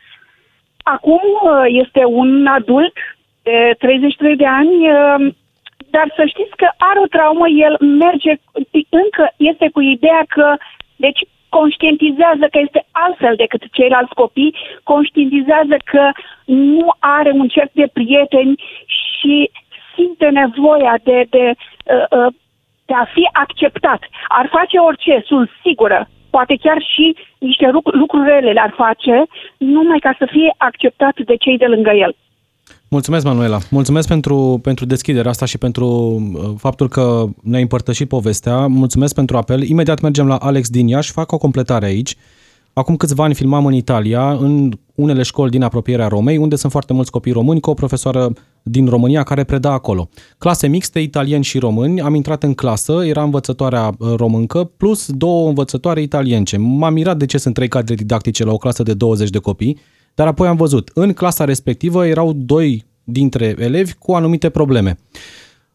[0.83, 2.93] Acum uh, este un adult
[3.45, 5.35] de 33 de ani, uh,
[5.97, 8.33] dar să știți că are o traumă, el merge,
[9.03, 10.49] încă este cu ideea că,
[10.97, 16.05] deci conștientizează că este altfel decât ceilalți copii, conștientizează că
[16.45, 18.55] nu are un cerc de prieteni
[19.01, 19.51] și
[19.95, 21.45] simte nevoia de, de,
[21.95, 22.33] uh, uh,
[22.89, 24.01] de a fi acceptat.
[24.29, 29.17] Ar face orice, sunt sigură, poate chiar și niște lucruri, lucruri rele le-ar face,
[29.59, 32.13] numai ca să fie acceptat de cei de lângă el.
[32.88, 33.59] Mulțumesc, Manuela.
[33.70, 38.66] Mulțumesc pentru, pentru deschiderea asta și pentru uh, faptul că ne-ai împărtășit povestea.
[38.66, 39.62] Mulțumesc pentru apel.
[39.62, 41.12] Imediat mergem la Alex din Iași.
[41.12, 42.16] Fac o completare aici.
[42.75, 46.92] Acum câțiva ani filmam în Italia, în unele școli din apropierea Romei, unde sunt foarte
[46.92, 50.09] mulți copii români, cu o profesoară din România care preda acolo.
[50.38, 52.01] Clase mixte, italieni și români.
[52.01, 56.57] Am intrat în clasă, era învățătoarea uh, româncă, plus două învățătoare italience.
[56.57, 59.79] M-am mirat de ce sunt trei cadre didactice la o clasă de 20 de copii,
[60.14, 64.98] dar apoi am văzut, în clasa respectivă erau doi dintre elevi cu anumite probleme.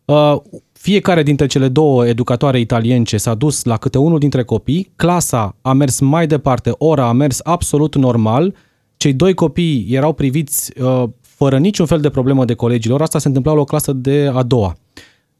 [0.06, 0.36] Uh,
[0.72, 5.74] fiecare dintre cele două educatoare italience s-a dus la câte unul dintre copii, clasa a
[5.74, 8.56] mers mai departe, ora a mers absolut normal,
[8.98, 13.28] cei doi copii erau priviți uh, fără niciun fel de problemă de colegilor, asta se
[13.28, 14.78] întâmpla la o clasă de a doua.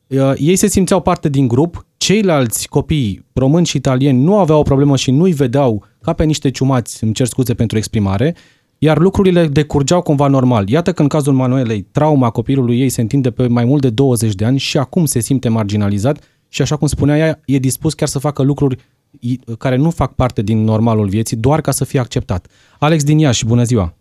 [0.08, 4.64] Uh, ei se simțeau parte din grup, ceilalți copii români și italieni nu aveau o
[4.64, 8.36] problemă și nu-i vedeau ca pe niște ciumați, îmi cer scuze pentru exprimare,
[8.80, 10.70] iar lucrurile decurgeau cumva normal.
[10.70, 14.34] Iată că în cazul Manuelei, trauma copilului ei se întinde pe mai mult de 20
[14.36, 16.18] de ani și acum se simte marginalizat
[16.50, 18.76] și așa cum spunea ea, e dispus chiar să facă lucruri
[19.20, 22.46] i- care nu fac parte din normalul vieții, doar ca să fie acceptat.
[22.80, 23.94] Alex din Iași, bună ziua!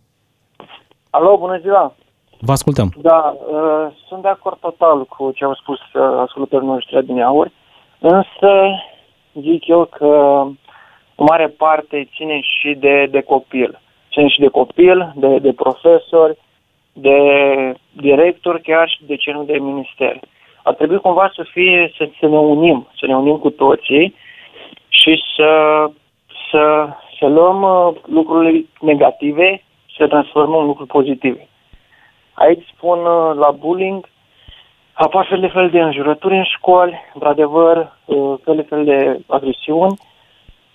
[1.09, 1.95] Alo, bună ziua!
[2.41, 2.93] Vă ascultăm.
[3.01, 7.51] Da, uh, sunt de acord total cu ce au spus uh, ascultătorii noștri din aur,
[7.99, 8.51] însă
[9.41, 10.05] zic eu că
[11.15, 13.81] în mare parte ține și de, de copil.
[14.11, 16.37] Ține și de copil, de, de profesori,
[16.93, 17.17] de
[17.91, 20.19] director chiar și de ce nu de minister.
[20.63, 24.15] Ar trebui cumva să fie, să, să ne unim, să ne unim cu toții
[24.89, 25.51] și să,
[26.51, 26.87] să,
[27.19, 31.47] să luăm uh, lucrurile negative și să transformăm în lucruri pozitive.
[32.33, 34.09] Aici spun uh, la bullying,
[34.93, 39.97] apar fel de fel de înjurături în școli, într-adevăr, uh, fel de fel de agresiuni,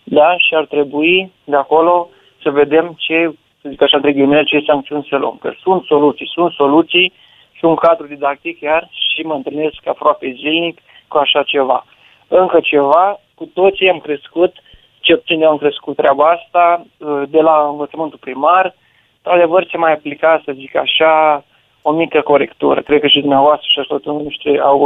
[0.02, 2.08] da, și ar trebui de acolo
[2.44, 5.36] să vedem ce, să zic așa, între ghilimele, ce sancțiuni să luăm.
[5.40, 7.12] Că sunt soluții, sunt soluții
[7.52, 10.78] și un cadru didactic chiar și mă întâlnesc aproape zilnic
[11.08, 11.86] cu așa ceva.
[12.28, 14.52] Încă ceva, cu toții am crescut,
[15.00, 18.74] ce puțin eu am crescut treaba asta, uh, de la învățământul primar,
[19.16, 21.44] într-adevăr ce mai aplica, să zic așa,
[21.82, 22.80] o mică corectură.
[22.82, 24.78] Cred că și dumneavoastră și ascultătorii noștri au...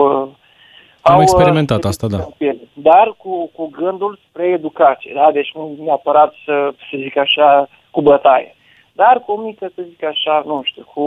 [1.08, 2.28] uh, Am au, experimentat uh, asta, da.
[2.72, 5.30] Dar cu, cu gândul spre educație, da?
[5.32, 8.54] Deci nu neapărat să, să zic așa, cu bătaie.
[8.92, 11.02] Dar cu o mică, să zic așa, nu știu, cu,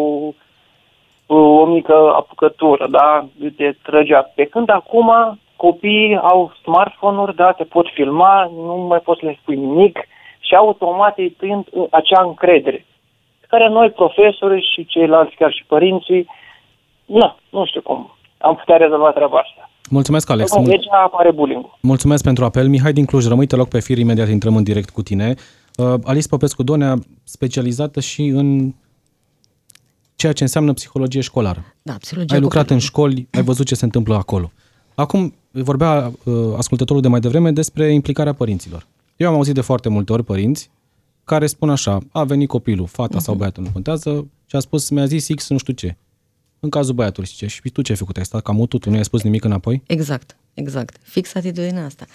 [1.26, 3.28] cu o mică apucătură, da?
[3.58, 4.32] Te trăgea.
[4.36, 7.52] Pe când acum copiii au smartphone-uri, da?
[7.52, 10.00] Te pot filma, nu mai poți să le spui nimic
[10.40, 12.86] și automat îi prind acea încredere
[13.42, 16.28] pe care noi, profesorii și ceilalți, chiar și părinții,
[17.06, 19.70] nu, nu știu cum am putea rezolva treaba asta.
[19.90, 20.52] Mulțumesc, Alex.
[20.56, 22.68] Mul- aici apare bullying Mulțumesc pentru apel.
[22.68, 25.36] Mihai din Cluj, rămâi te loc pe fir, imediat intrăm în direct cu tine.
[25.78, 28.74] Uh, Alice Popescu Donea, specializată și în
[30.16, 31.66] ceea ce înseamnă psihologie școlară.
[31.82, 32.88] Da, psihologia Ai lucrat în copilului.
[33.18, 34.52] școli, ai văzut ce se întâmplă acolo.
[34.96, 38.88] Acum vorbea uh, ascultătorul de mai devreme despre implicarea părinților.
[39.18, 40.70] Eu am auzit de foarte multe ori părinți
[41.24, 45.06] care spun așa, a venit copilul, fata sau băiatul, nu contează, și a spus, mi-a
[45.06, 45.98] zis X nu știu ce.
[46.64, 47.54] În cazul băiatului, știi ce?
[47.54, 48.18] Și tu ce ai făcut?
[48.18, 49.84] Ai stat ca mutul, tu nu i-ai spus nimic înapoi?
[49.88, 50.98] Exact, exact.
[51.02, 52.06] Fix atitudinea asta,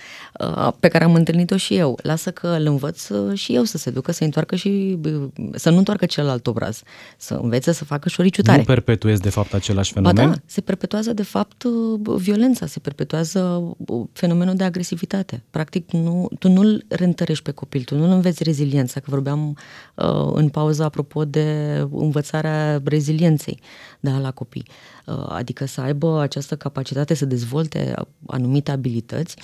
[0.41, 1.99] uh, pe care am întâlnit-o și eu.
[2.03, 5.71] Lasă că îl învăț uh, și eu să se ducă, să întoarcă și uh, să
[5.71, 6.83] nu întoarcă celălalt obraz,
[7.17, 8.59] să învețe să facă șoriciutare.
[8.59, 10.31] Nu perpetuezi de fapt același Ba fenomen?
[10.31, 13.41] da, se perpetuează de fapt uh, violența, se perpetuează
[13.77, 15.43] uh, fenomenul de agresivitate.
[15.51, 19.57] Practic, nu, tu nu-l reîntărești pe copil, tu nu-l înveți reziliența, că vorbeam
[19.95, 23.61] uh, în pauză apropo de învățarea rezilienței
[24.01, 24.67] da, la copii.
[25.07, 27.95] Uh, adică să aibă această capacitate să dezvolte
[28.27, 29.37] anumite abilități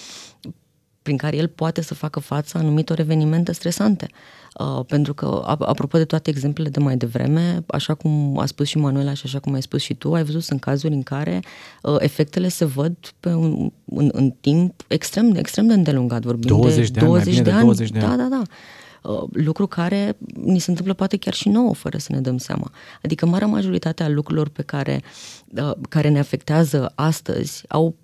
[1.02, 4.08] prin care el poate să facă față anumitor evenimente stresante.
[4.58, 8.68] Uh, pentru că, ap- apropo de toate exemplele de mai devreme, așa cum a spus
[8.68, 11.40] și Manuela și așa cum ai spus și tu, ai văzut sunt cazuri în care
[11.82, 16.22] uh, efectele se văd pe un, în, în timp extrem, extrem de îndelungat.
[16.22, 18.08] Vorbim 20 de ani, mai bine de 20 de ani.
[18.08, 18.42] Da, da, da.
[19.10, 22.70] Uh, lucru care ni se întâmplă poate chiar și nouă, fără să ne dăm seama.
[23.02, 25.02] Adică marea majoritate a lucrurilor pe care,
[25.56, 27.94] uh, care ne afectează astăzi au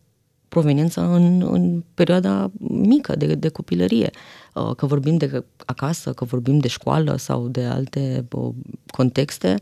[0.59, 4.11] proveniența în, în perioada mică de, de copilărie.
[4.55, 8.55] Uh, Că vorbim de acasă, că vorbim de școală sau de alte uh,
[8.91, 9.55] contexte,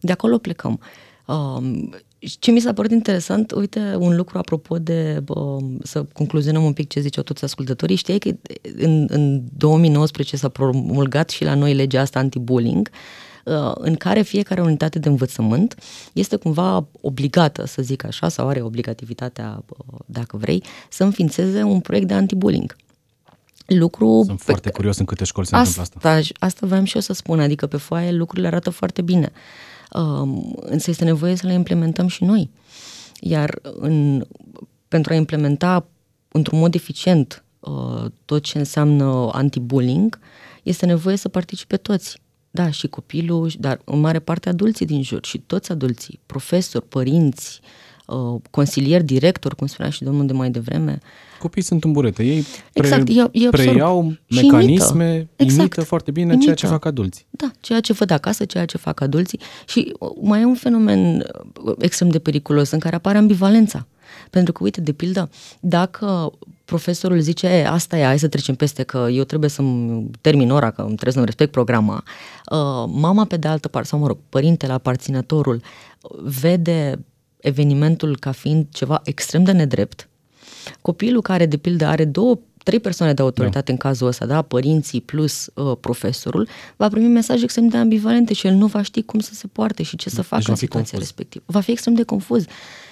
[0.00, 0.80] de acolo plecăm.
[1.26, 6.72] Um, Ce mi s-a părut interesant, uite, un lucru apropo de, bă, să concluzionăm un
[6.72, 8.30] pic ce ziceau toți ascultătorii, știai că
[8.76, 13.25] în, în 2019 s-a promulgat și la noi legea asta anti-bullying, uh,
[13.74, 15.74] în care fiecare unitate de învățământ
[16.12, 21.80] este cumva obligată, să zic așa, sau are obligativitatea, uh, dacă vrei, să înființeze un
[21.80, 22.76] proiect de anti-bullying.
[23.66, 26.08] Lucru Sunt pe foarte curios în câte școli se întâmplă asta.
[26.08, 29.32] Asta, asta voiam și eu să spun, adică pe foaie lucrurile arată foarte bine.
[29.92, 32.50] Um, însă este nevoie să le implementăm și noi.
[33.20, 34.26] Iar în,
[34.88, 35.86] pentru a implementa
[36.28, 40.18] într-un mod eficient uh, tot ce înseamnă anti-bullying,
[40.62, 42.20] este nevoie să participe toți.
[42.56, 47.60] Da, și copilul, dar în mare parte adulții din jur și toți adulții, profesori, părinți,
[48.06, 50.98] uh, consilieri, director, cum spunea și domnul de mai devreme,
[51.38, 52.24] Copiii sunt în burete.
[52.24, 55.30] Ei pre, Exact, ei- ei absorb preiau și mecanisme, imită.
[55.36, 55.58] Exact.
[55.58, 56.66] imită foarte bine ceea ce Imită.
[56.66, 57.26] fac adulții.
[57.30, 59.40] Da, ceea ce văd acasă, ceea ce fac adulții.
[59.68, 61.16] Și uh, mai e un fenomen
[61.64, 63.86] uh, extrem de periculos în care apare ambivalența.
[64.30, 66.32] Pentru că, uite, de pildă, dacă
[66.66, 70.70] profesorul zice, e, asta e, hai să trecem peste, că eu trebuie să-mi termin ora,
[70.70, 72.02] că îmi trebuie să-mi respect programa,
[72.50, 75.60] uh, mama pe de altă parte, sau mă rog, părintele, aparținătorul,
[76.00, 77.04] uh, vede
[77.40, 80.08] evenimentul ca fiind ceva extrem de nedrept,
[80.80, 83.72] copilul care, de pildă, are două, trei persoane de autoritate da.
[83.72, 88.46] în cazul ăsta, da, părinții plus uh, profesorul, va primi mesaje extrem de ambivalente și
[88.46, 90.64] el nu va ști cum să se poarte și ce să facă va în fi
[90.64, 91.08] situația confuz.
[91.08, 91.44] respectivă.
[91.46, 92.44] Va fi extrem de confuz.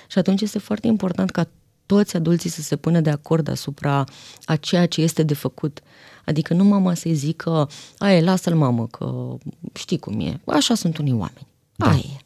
[0.09, 1.49] Și atunci este foarte important ca
[1.87, 4.05] toți adulții să se pună de acord asupra
[4.45, 5.81] a ceea ce este de făcut.
[6.25, 7.69] Adică nu mama să-i zică,
[7.99, 9.35] aia, lasă-l mamă, că
[9.75, 11.47] știi cum e, așa sunt unii oameni.
[11.77, 11.87] Da.
[11.91, 12.19] Aia e.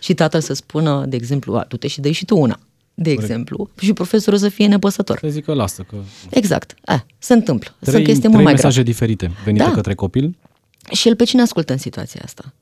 [0.00, 2.58] Și tatăl să spună, de exemplu, a, du-te și dă și tu una,
[2.94, 5.18] de exemplu, și profesorul să fie nepăsător.
[5.18, 5.96] Să zică, lasă, că
[6.30, 6.74] Exact.
[6.84, 7.68] A, se întâmplă.
[7.80, 8.86] trei, Sunt că este trei mult mai mesaje grav.
[8.86, 9.70] diferite venite Da.
[9.70, 10.36] către copil.
[10.92, 12.52] Și el pe cine ascultă în situația asta?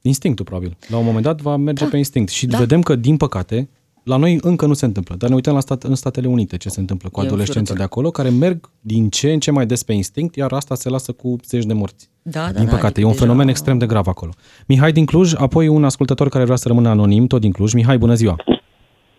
[0.00, 0.76] Instinctul, probabil.
[0.88, 1.90] La un moment dat va merge Da.
[1.90, 2.30] pe instinct.
[2.30, 2.58] Și Da.
[2.58, 3.68] vedem că, din păcate,
[4.12, 5.14] la noi încă nu se întâmplă.
[5.18, 7.82] Dar ne uităm la stat, în Statele Unite ce se întâmplă cu E adolescenții de
[7.82, 8.10] înfiorător.
[8.10, 8.58] acolo, care merg
[8.92, 11.72] din ce în ce mai des pe instinct, iar asta se lasă cu zeci de
[11.80, 12.08] morți.
[12.22, 14.32] Da, da, din da, păcate, adică e un deja- fenomen extrem de grav acolo.
[14.70, 17.72] Mihai din Cluj, apoi un ascultător care vrea să rămână anonim, tot din Cluj.
[17.72, 18.36] Mihai, bună ziua!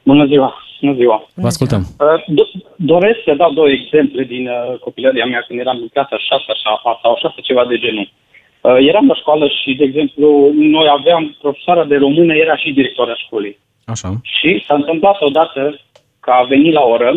[0.03, 0.49] Bună ziua!
[0.81, 1.17] Bună ziua!
[1.33, 1.81] Vă ascultăm.
[1.99, 6.17] Uh, do- doresc să dau două exemple din uh, copilăria mea când eram în clasa
[6.17, 6.71] 6 așa,
[7.01, 8.07] sau 6 ceva de genul.
[8.11, 10.27] Uh, eram la școală și, de exemplu,
[10.75, 13.55] noi aveam profesoara de română, era și directora școlii.
[13.93, 14.09] Așa.
[14.37, 15.79] Și s-a întâmplat odată
[16.19, 17.09] că a venit la oră,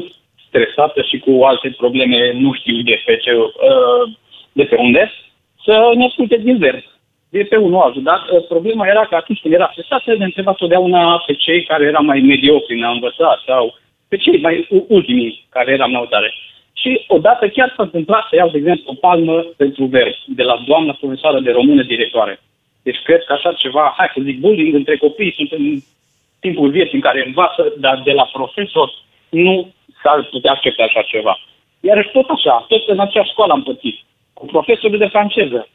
[0.47, 4.05] stresată și cu alte probleme, nu știu de pe, ce, uh,
[4.53, 5.13] de pe unde,
[5.65, 6.85] să ne asculte din vers.
[7.29, 8.03] De pe unul altul.
[8.03, 11.85] Dar uh, problema era că atunci când era stresată, ne întreba totdeauna pe cei care
[11.85, 13.75] erau mai mediocri în a învăța sau
[14.09, 16.31] pe cei mai u- ultimii care eram laudare.
[16.73, 20.57] Și odată chiar s-a întâmplat să iau, de exemplu, o palmă pentru vers de la
[20.67, 22.41] doamna profesoară de română directoare.
[22.83, 25.65] Deci cred că așa ceva, hai să zic, bullying între copii sunt în
[26.41, 28.93] timpul vieții în care învață, dar de la profesor
[29.29, 29.73] nu
[30.03, 31.39] s-ar putea accepta așa ceva.
[31.81, 33.99] Iar tot așa, tot în acea școală am pățit,
[34.33, 35.69] cu profesorul de franceză.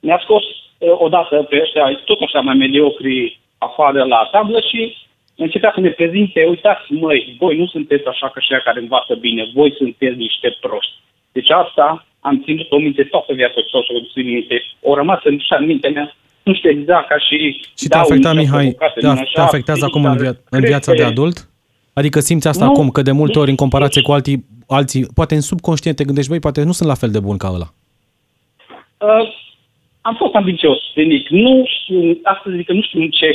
[0.00, 4.96] Ne-a scos uh, odată pe ăștia, tot așa mai mediocri, afară la tablă și
[5.36, 9.50] încerca să ne prezinte, uitați, măi, voi nu sunteți așa ca și care învață bine,
[9.54, 10.92] voi sunteți niște proști.
[11.32, 14.62] Deci asta am ținut o minte toată viața și toată o minte.
[14.80, 16.14] O rămas în, așa, în mintea mea,
[16.46, 17.36] nu știu exact ca și...
[17.78, 19.00] Și te afecta, Mihai, te,
[19.34, 21.48] te afectează acum în, via- în viața de adult?
[21.94, 25.34] Adică simți asta nu, acum, că de multe ori în comparație cu alții, alții, poate
[25.34, 27.68] în subconștient te gândești, băi, poate nu sunt la fel de bun ca ăla.
[28.98, 29.28] Uh,
[30.00, 31.28] am fost ambicios de mic.
[31.28, 33.28] Nu știu, astăzi zic că nu știu în ce,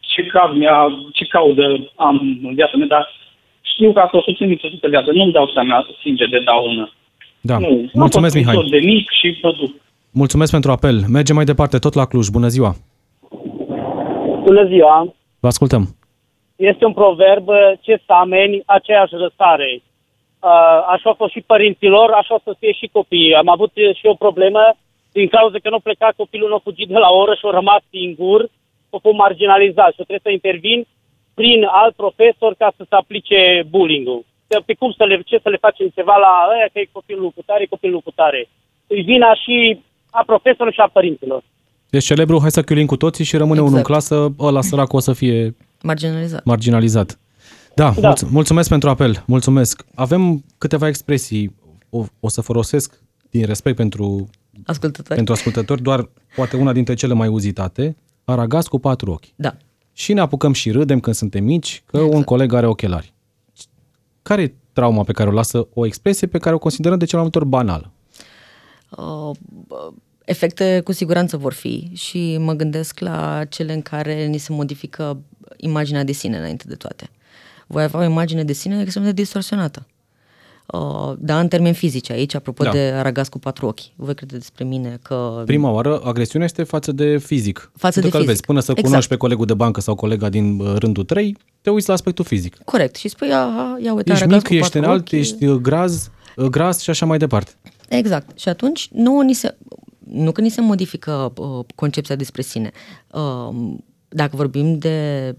[0.00, 0.78] ce, cav mi-a,
[1.12, 3.08] ce caudă am în viața mea, dar
[3.62, 5.10] știu că asta o să țin toată viața.
[5.12, 6.92] Nu-mi dau seama, sincer, de daună.
[7.40, 7.58] Da.
[7.58, 8.80] Nu, Mulțumesc, am fost Mihai.
[8.80, 9.72] de mic și mă duc.
[10.12, 10.96] Mulțumesc pentru apel.
[11.08, 12.28] Mergem mai departe, tot la Cluj.
[12.28, 12.74] Bună ziua!
[14.44, 15.14] Bună ziua!
[15.40, 15.96] Vă ascultăm.
[16.56, 17.46] Este un proverb,
[17.80, 19.82] ce sameni, aceeași răsare.
[19.82, 20.50] Uh,
[20.94, 23.34] Așa a fost și părinților, așa o să fie și copiii.
[23.34, 24.62] Am avut și o problemă
[25.12, 27.82] din cauza că nu pleca copilul, nu a fugit de la oră și a rămas
[27.90, 28.40] singur,
[28.90, 30.86] a fost marginalizat și trebuie să intervin
[31.34, 34.24] prin alt profesor ca să se aplice bullying-ul.
[34.66, 37.42] Pe cum să le, ce să le facem ceva la ăia că e copilul cu
[37.46, 38.48] tare, e copilul cu tare.
[38.86, 41.42] Îi vina și a profesorului și a părinților.
[41.90, 43.68] Deci celebru, hai să chiulim cu toții și rămâne Exact.
[43.68, 46.44] unul în clasă, ăla sărac o să fie Marginalizat.
[46.44, 47.18] marginalizat.
[47.74, 48.08] Da, Da.
[48.12, 49.84] Mulț- mulțumesc pentru apel, mulțumesc.
[49.94, 51.54] Avem câteva expresii,
[51.90, 54.28] o, o să folosesc din respect pentru,
[54.66, 55.14] Ascultători?
[55.14, 59.24] pentru ascultători, doar poate una dintre cele mai uzitate, aragaz cu patru ochi.
[59.36, 59.56] Da.
[59.92, 62.14] Și ne apucăm și râdem când suntem mici că exact.
[62.14, 63.12] un coleg are ochelari.
[64.22, 67.18] Care e trauma pe care o lasă o expresie pe care o considerăm de cel
[67.18, 67.90] mai multe ori banală?
[68.90, 69.30] Uh,
[69.66, 69.90] bă,
[70.24, 75.18] efecte cu siguranță vor fi și mă gândesc la cele în care ni se modifică
[75.56, 77.10] imaginea de sine înainte de toate.
[77.66, 79.86] Voi avea o imagine de sine extrem de distorsionată.
[80.66, 82.70] Uh, da, în termeni fizici aici, apropo Da.
[82.70, 82.76] da.
[82.76, 83.80] de aragaz cu patru ochi.
[83.96, 85.42] Voi crede despre mine că...
[85.46, 87.70] Prima oară, agresiunea este față de fizic.
[87.76, 88.26] Față Pentru de că îl fizic.
[88.28, 88.88] vezi, până să Exact.
[88.88, 92.24] cunoști pe colegul de bancă sau colega din uh, rândul 3, te uiți la aspectul
[92.24, 92.56] fizic.
[92.64, 92.96] Corect.
[92.96, 95.10] Și spui, aha, ia uite, Ești aragaz mic, cu ești patru înalt, ochi.
[95.12, 97.52] ești uh, graz, uh, gras și așa mai departe.
[97.90, 98.38] Exact.
[98.38, 99.56] Și atunci nouă ni se,
[99.98, 102.70] nu că ni se modifică uh, concepția despre sine.
[103.10, 103.74] Uh,
[104.08, 105.34] dacă vorbim de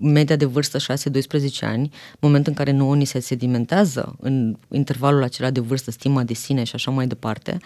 [0.00, 0.82] media de vârstă 6-12
[1.60, 6.34] ani, moment în care nouă ni se sedimentează în intervalul acela de vârstă stima de
[6.34, 7.56] sine și așa mai departe,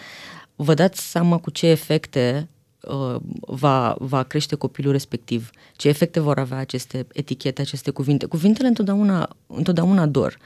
[0.55, 2.47] vă dați seama cu ce efecte
[2.81, 8.25] uh, va, va crește copilul respectiv, ce efecte vor avea aceste etichete, aceste cuvinte.
[8.25, 10.37] Cuvintele întotdeauna, întotdeauna dor.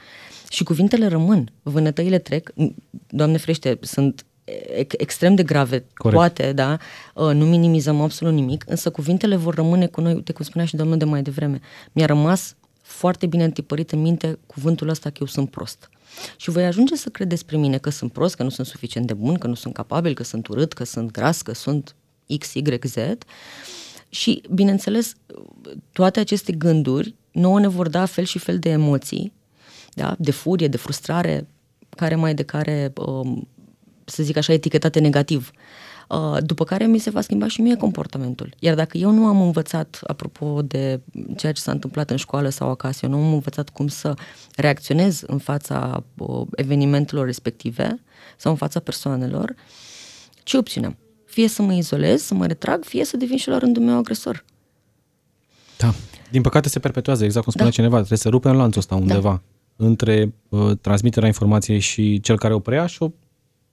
[0.50, 2.52] Și cuvintele rămân, vânătăile trec,
[3.08, 4.26] Doamne frește, sunt
[4.76, 6.18] ex- extrem de grave, Corect.
[6.18, 6.78] poate, da,
[7.14, 10.76] Uh, nu minimizăm absolut nimic, însă cuvintele vor rămâne cu noi, uite cum spunea și
[10.76, 11.60] domnul de mai devreme,
[11.92, 15.88] mi-a rămas foarte bine întipărit în minte cuvântul ăsta că eu sunt prost.
[16.36, 19.14] Și voi ajunge să cred despre mine că sunt prost, că nu sunt suficient de
[19.14, 21.94] bun, că nu sunt capabil, că sunt urât, că sunt gras, că sunt
[22.38, 22.96] X, Y, Z.
[24.08, 25.14] Și, bineînțeles,
[25.92, 29.32] toate aceste gânduri nouă ne vor da fel și fel de emoții,
[29.94, 30.14] da?
[30.18, 31.46] de furie, de frustrare,
[31.88, 33.48] care mai de care, um,
[34.04, 35.50] să zic așa, etichetate negativ.
[36.08, 38.54] Uh, După care mi se va schimba și mie comportamentul.
[38.58, 41.00] Iar dacă eu nu am învățat, apropo de
[41.36, 44.14] ceea ce s-a întâmplat în școală sau acasă, eu nu am învățat cum să
[44.56, 48.00] reacționez în fața uh, evenimentelor respective
[48.36, 49.54] sau în fața persoanelor,
[50.42, 50.96] ce opțiune am?
[51.32, 54.44] Fie să mă izolez, să mă retrag, fie să devin și la rândul meu agresor.
[55.78, 55.88] Da.
[56.30, 57.76] Din păcate se perpetuează, exact cum spunea Da.
[57.76, 59.42] cineva, trebuie să rupem lanțul ăsta undeva
[59.76, 63.06] între uh, transmiterea informației și cel care o preia și o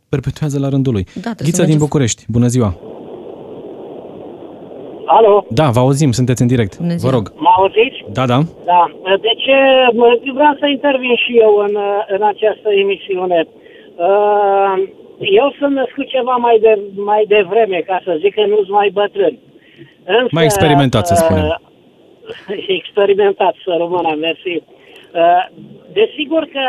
[0.09, 1.03] perpetuează la rândul lui.
[1.03, 2.77] Da, trebuie să Ghiță din mergem- București, bună ziua!
[5.05, 6.77] Alo, Da, vă auzim, sunteți în direct.
[6.77, 7.11] Bună Vă ziua.
[7.11, 7.33] rog.
[7.35, 7.99] mă auziți?
[8.17, 8.37] Da, da.
[8.71, 8.81] Da.
[9.25, 9.55] De ce
[10.37, 11.73] vreau să intervin și eu în,
[12.15, 13.39] în această emisiune?
[14.07, 14.73] Uh,
[15.19, 19.39] Eu sunt născut ceva mai de mai devreme, ca să zic că nu-s mai bătrân.
[20.03, 21.45] Însă, Mai experimentat, să spunem.
[21.49, 24.55] uh, experimentat, să rămână, mersi.
[24.57, 25.45] Uh,
[25.93, 26.65] Desigur că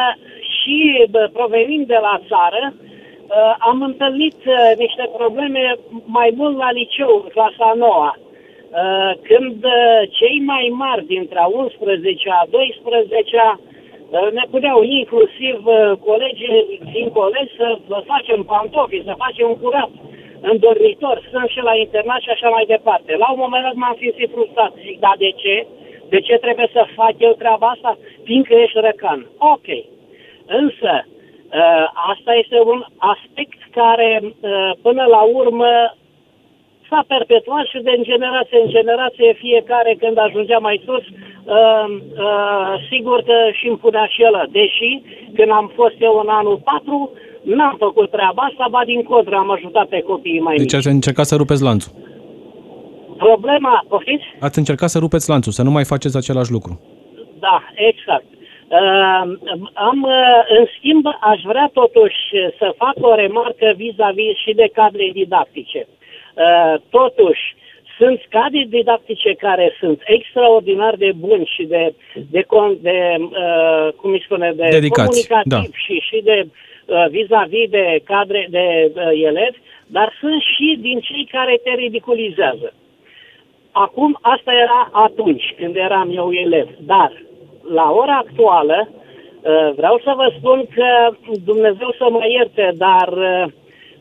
[0.56, 6.70] și bă, provenind de la țară, uh, am întâlnit uh, niște probleme mai mult la
[6.70, 8.16] liceu, în clasa a noua.
[8.18, 13.69] Uh, Când uh, cei mai mari dintre a 11-a, 12-a uh,
[14.10, 19.90] ne puneau inclusiv uh, colegii din colegi să vă facem pantofi, să facem curat
[20.40, 23.16] în dormitor, stăm și la internat și așa mai departe.
[23.16, 24.72] La un moment dat m-am simțit frustrat.
[24.84, 25.66] Zic, da, de ce?
[26.08, 27.98] De ce trebuie să fac eu treaba asta?
[28.24, 29.26] Fiindcă ești răcan.
[29.38, 29.68] Ok.
[30.46, 35.94] Însă, uh, asta este un aspect care, uh, până la urmă,
[36.88, 41.04] s-a perpetuat și de generație în generație, fiecare când ajungea mai sus,
[41.44, 41.86] uh,
[42.26, 44.48] uh, sigur că și îmi punea și el.
[44.50, 44.90] Deși,
[45.34, 47.10] când am fost eu în anul 4,
[47.42, 50.74] n-am făcut treaba asta, ba din contră am ajutat pe copiii mai Deci mici.
[50.74, 51.92] ați încercat să rupeți lanțul.
[53.16, 54.24] Problema, poftiți?
[54.40, 56.80] Ați încercat să rupeți lanțul, să nu mai faceți același lucru.
[57.38, 58.24] Da, exact.
[58.68, 59.22] Uh,
[59.72, 62.20] am, uh, în schimb, aș vrea totuși
[62.58, 65.86] să fac o remarcă vis-a-vis și de cadre didactice.
[65.88, 67.54] Uh, totuși,
[68.00, 71.94] sunt cadre didactice care sunt extraordinar de buni și de,
[72.30, 72.42] de,
[72.80, 75.78] de uh, cum îi spune, de Dedicați, comunicativ da.
[75.84, 81.28] și, și de uh, vis-a-vis de cadre de uh, elevi, dar sunt și din cei
[81.30, 82.72] care te ridiculizează.
[83.70, 87.12] Acum, asta era atunci, când eram eu elev, dar
[87.72, 90.88] la ora actuală, uh, vreau să vă spun că
[91.44, 93.52] Dumnezeu să mă ierte, dar uh,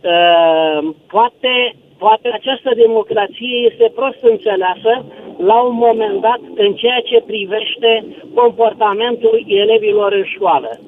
[0.02, 5.06] uh, poate, poate această democrație este prost înțeleasă
[5.38, 10.80] la un moment dat în ceea ce privește comportamentul elevilor în școală.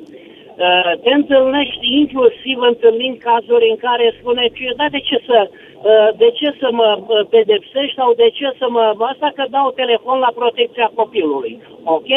[0.62, 6.10] Uh, te întâlnești inclusiv întâlnind cazuri în care spune că da, de ce să uh,
[6.18, 8.96] de ce să mă uh, pedepsești sau de ce să mă...
[9.00, 11.62] Asta că dau telefon la protecția copilului.
[11.84, 12.10] Ok,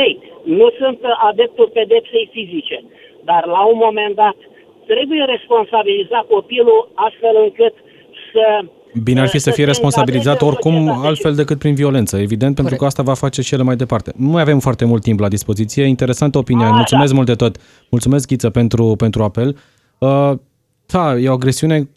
[0.43, 2.83] nu sunt adeptul pedepsei fizice,
[3.25, 4.37] dar la un moment dat
[4.93, 7.75] trebuie responsabilizat copilul astfel încât
[8.33, 8.45] să
[9.03, 11.07] Bine ar fi să să fie se responsabilizat încadreze în oricum societate.
[11.07, 12.81] altfel decât prin violență, evident, pentru Corect.
[12.81, 14.13] că asta va face cele mai departe.
[14.17, 15.85] Nu mai avem foarte mult timp la dispoziție.
[15.85, 16.67] Interesantă opinia.
[16.67, 17.15] A, Mulțumesc da.
[17.15, 17.57] mult de tot.
[17.91, 19.57] Mulțumesc, Ghiță, pentru, pentru apel.
[19.99, 20.33] Uh,
[20.87, 21.89] da, e o agresiune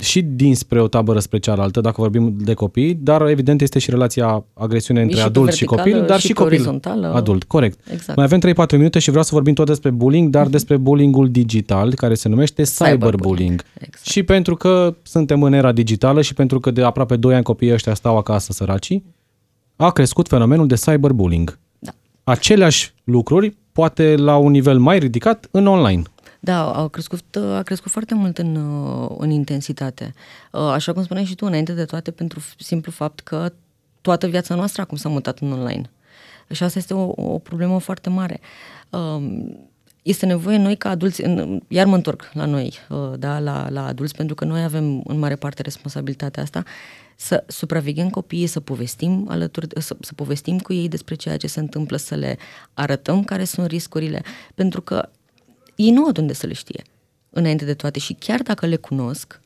[0.00, 4.44] și dinspre o tabără spre cealaltă, dacă vorbim de copii, dar evident este și relația
[4.54, 7.12] agresiune între și pe adult și verticală, copil, dar și și, pe copil orizontală.
[7.12, 7.78] adult, corect.
[7.92, 8.16] Exact.
[8.16, 11.94] Mai avem 3-4 minute și vreau să vorbim tot despre bullying, dar despre bullyingul digital,
[11.94, 13.00] care se numește cyberbullying.
[13.00, 14.06] Cyberbullying, exact.
[14.06, 17.72] Și pentru că suntem în era digitală și pentru că de aproape 2 ani copiii
[17.72, 19.04] ăștia stau acasă săracii,
[19.76, 21.58] a crescut fenomenul de cyberbullying.
[21.78, 21.90] Da.
[22.24, 26.02] Aceleași lucruri, poate la un nivel mai ridicat, în online.
[26.46, 30.14] Da, a crescut, a crescut foarte mult în, uh, în intensitate.
[30.52, 33.52] Uh, Așa cum spuneai și tu, înainte de toate, pentru simplu fapt că
[34.00, 35.90] toată viața noastră acum s-a mutat în online.
[36.50, 38.40] Și asta este o, o problemă foarte mare.
[38.90, 39.56] Um,
[40.02, 43.86] Este nevoie noi ca adulți, în- iar mă întorc la noi, uh, da, la, la
[43.86, 46.62] adulți, pentru că noi avem în mare parte responsabilitatea asta,
[47.16, 51.46] să supraveghem copiii, să povestim alături, de- să, să povestim cu ei despre ceea ce
[51.46, 52.36] se întâmplă, să le
[52.74, 54.22] arătăm care sunt riscurile,
[54.54, 55.08] pentru că
[55.76, 56.82] ei nu au de unde să le știe,
[57.30, 57.98] înainte de toate.
[57.98, 59.40] Și chiar dacă le cunosc,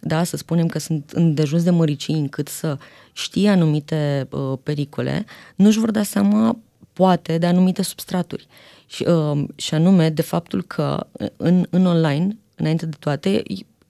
[0.00, 2.78] da, să spunem că sunt îndejuns de măricii încât să
[3.12, 6.58] știe anumite uh, pericole, nu își vor da seama,
[6.92, 8.46] poate, de anumite substraturi.
[8.86, 11.06] Și, uh, și anume, de faptul că
[11.36, 13.42] în, în online, înainte de toate,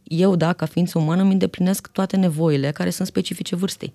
[0.03, 3.93] eu, da, ca ființă umană, îmi îndeplinesc toate nevoile care sunt specifice vârstei.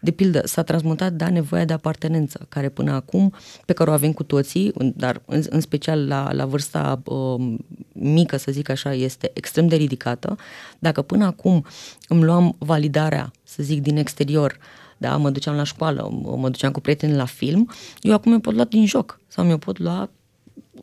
[0.00, 3.32] De pildă, s-a transmutat, da, nevoia de apartenență, care până acum,
[3.64, 7.58] pe care o avem cu toții, în- dar în, în special la, la vârsta um,
[7.92, 10.36] mică, să zic așa, este extrem de ridicată.
[10.78, 11.64] Dacă până acum
[12.08, 14.58] îmi luam validarea, să zic, din exterior,
[14.98, 17.70] da, mă duceam la școală, mă mă duceam cu prieteni la film,
[18.00, 20.10] eu acum mi-o pot lua din joc sau mi-o pot lua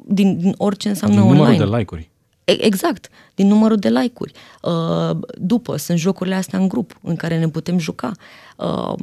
[0.08, 1.46] din, din orice înseamnă Din online.
[1.48, 2.10] numărul de like-uri.
[2.46, 4.34] E- Exact, din numărul de like-uri.
[4.62, 8.12] Uh, După, sunt jocurile astea în grup în care ne putem juca.
[8.58, 8.94] Uh,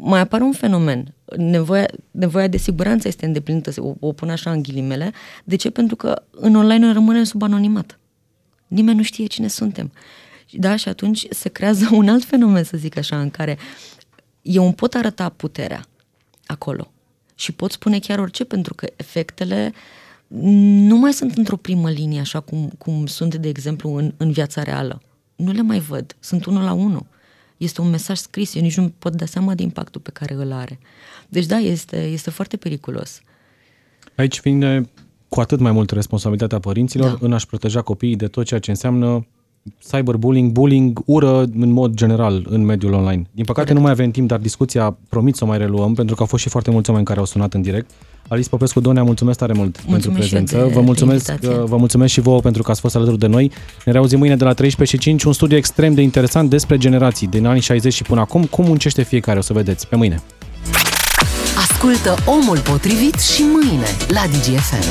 [0.00, 1.14] Mai apare un fenomen.
[1.36, 5.12] Nevoia, nevoia de siguranță este îndeplinită, o, o pun așa în ghilimele.
[5.44, 5.70] De ce?
[5.70, 7.98] Pentru că în online noi rămânem sub anonimat.
[8.66, 9.92] Nimeni nu știe cine suntem.
[10.50, 13.58] Da, și atunci se creează un alt fenomen, să zic așa, în care
[14.42, 15.84] eu îmi pot arăta puterea
[16.46, 16.90] acolo
[17.34, 19.72] și pot spune chiar orice, pentru că efectele
[20.28, 24.62] nu mai sunt într-o primă linie, așa cum, cum sunt, de exemplu, în, în viața
[24.62, 25.00] reală.
[25.36, 26.16] Nu le mai văd.
[26.20, 27.06] Sunt unul la unul.
[27.56, 30.52] Este un mesaj scris, eu nici nu pot da seama de impactul pe care îl
[30.52, 30.78] are.
[31.28, 33.20] Deci da, este, este foarte periculos.
[34.16, 34.88] Aici vine
[35.28, 37.16] cu atât mai mult responsabilitatea părinților Da.
[37.20, 39.26] în a-și proteja copiii de tot ceea ce înseamnă
[39.90, 43.22] cyberbullying, bullying, ură în mod general în mediul online.
[43.32, 46.20] Din păcate nu mai avem timp, dar discuția promit să o mai reluăm, pentru că
[46.20, 47.90] au fost și foarte mulți oameni care au sunat în direct.
[48.28, 50.66] Alice Popescu, Donea, mulțumesc tare mult pentru Mulțumesc și eu prezență.
[50.66, 51.58] de- Vă de mulțumesc, invitație.
[51.64, 53.50] vă mulțumesc și vouă pentru că ați fost alături de noi.
[53.84, 57.26] Ne reauzim mâine de la 13 și 5, un studiu extrem de interesant despre generații
[57.26, 59.86] din anii 60 și până acum, cum muncește fiecare, o să vedeți.
[59.88, 60.22] Pe mâine!
[61.70, 64.84] Ascultă Omul Potrivit și mâine la DGFM.